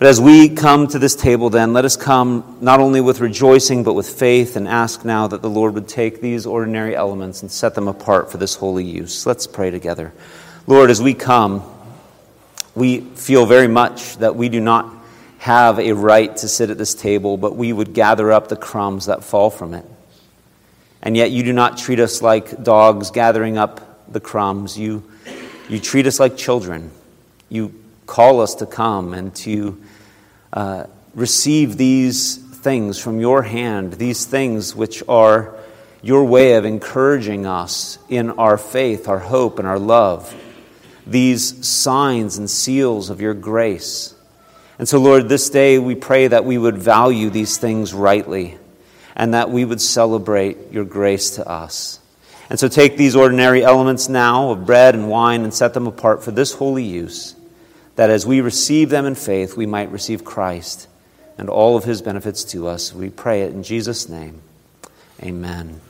But 0.00 0.08
as 0.08 0.18
we 0.18 0.48
come 0.48 0.86
to 0.88 0.98
this 0.98 1.14
table, 1.14 1.50
then, 1.50 1.74
let 1.74 1.84
us 1.84 1.94
come 1.94 2.56
not 2.62 2.80
only 2.80 3.02
with 3.02 3.20
rejoicing, 3.20 3.84
but 3.84 3.92
with 3.92 4.08
faith, 4.08 4.56
and 4.56 4.66
ask 4.66 5.04
now 5.04 5.26
that 5.26 5.42
the 5.42 5.50
Lord 5.50 5.74
would 5.74 5.88
take 5.88 6.22
these 6.22 6.46
ordinary 6.46 6.96
elements 6.96 7.42
and 7.42 7.52
set 7.52 7.74
them 7.74 7.86
apart 7.86 8.32
for 8.32 8.38
this 8.38 8.54
holy 8.54 8.82
use. 8.82 9.26
Let's 9.26 9.46
pray 9.46 9.70
together. 9.70 10.14
Lord, 10.66 10.88
as 10.88 11.02
we 11.02 11.12
come, 11.12 11.62
we 12.74 13.00
feel 13.00 13.44
very 13.44 13.68
much 13.68 14.16
that 14.16 14.36
we 14.36 14.48
do 14.48 14.58
not 14.58 14.90
have 15.36 15.78
a 15.78 15.92
right 15.92 16.34
to 16.34 16.48
sit 16.48 16.70
at 16.70 16.78
this 16.78 16.94
table, 16.94 17.36
but 17.36 17.54
we 17.54 17.70
would 17.70 17.92
gather 17.92 18.32
up 18.32 18.48
the 18.48 18.56
crumbs 18.56 19.04
that 19.04 19.22
fall 19.22 19.50
from 19.50 19.74
it. 19.74 19.84
And 21.02 21.14
yet 21.14 21.30
you 21.30 21.42
do 21.42 21.52
not 21.52 21.76
treat 21.76 22.00
us 22.00 22.22
like 22.22 22.64
dogs 22.64 23.10
gathering 23.10 23.58
up 23.58 24.10
the 24.10 24.20
crumbs. 24.20 24.78
You, 24.78 25.04
you 25.68 25.78
treat 25.78 26.06
us 26.06 26.18
like 26.18 26.38
children. 26.38 26.90
You 27.50 27.74
call 28.06 28.40
us 28.40 28.54
to 28.56 28.66
come 28.66 29.12
and 29.12 29.34
to 29.36 29.78
uh, 30.52 30.84
receive 31.14 31.76
these 31.76 32.36
things 32.36 32.98
from 32.98 33.20
your 33.20 33.42
hand, 33.42 33.94
these 33.94 34.24
things 34.24 34.74
which 34.74 35.02
are 35.08 35.54
your 36.02 36.24
way 36.24 36.54
of 36.54 36.64
encouraging 36.64 37.46
us 37.46 37.98
in 38.08 38.30
our 38.30 38.56
faith, 38.56 39.08
our 39.08 39.18
hope, 39.18 39.58
and 39.58 39.68
our 39.68 39.78
love, 39.78 40.34
these 41.06 41.66
signs 41.66 42.38
and 42.38 42.48
seals 42.48 43.10
of 43.10 43.20
your 43.20 43.34
grace. 43.34 44.14
And 44.78 44.88
so, 44.88 44.98
Lord, 44.98 45.28
this 45.28 45.50
day 45.50 45.78
we 45.78 45.94
pray 45.94 46.28
that 46.28 46.44
we 46.44 46.56
would 46.56 46.78
value 46.78 47.28
these 47.28 47.58
things 47.58 47.92
rightly 47.92 48.56
and 49.14 49.34
that 49.34 49.50
we 49.50 49.64
would 49.64 49.80
celebrate 49.80 50.72
your 50.72 50.84
grace 50.84 51.32
to 51.32 51.46
us. 51.46 52.00
And 52.48 52.58
so 52.58 52.66
take 52.66 52.96
these 52.96 53.14
ordinary 53.14 53.62
elements 53.62 54.08
now 54.08 54.50
of 54.50 54.66
bread 54.66 54.94
and 54.94 55.08
wine 55.08 55.42
and 55.42 55.52
set 55.52 55.74
them 55.74 55.86
apart 55.86 56.24
for 56.24 56.30
this 56.30 56.54
holy 56.54 56.84
use, 56.84 57.36
that 58.00 58.08
as 58.08 58.24
we 58.24 58.40
receive 58.40 58.88
them 58.88 59.04
in 59.04 59.14
faith, 59.14 59.58
we 59.58 59.66
might 59.66 59.92
receive 59.92 60.24
Christ 60.24 60.88
and 61.36 61.50
all 61.50 61.76
of 61.76 61.84
his 61.84 62.00
benefits 62.00 62.44
to 62.44 62.66
us. 62.66 62.94
We 62.94 63.10
pray 63.10 63.42
it 63.42 63.52
in 63.52 63.62
Jesus' 63.62 64.08
name. 64.08 64.40
Amen. 65.22 65.82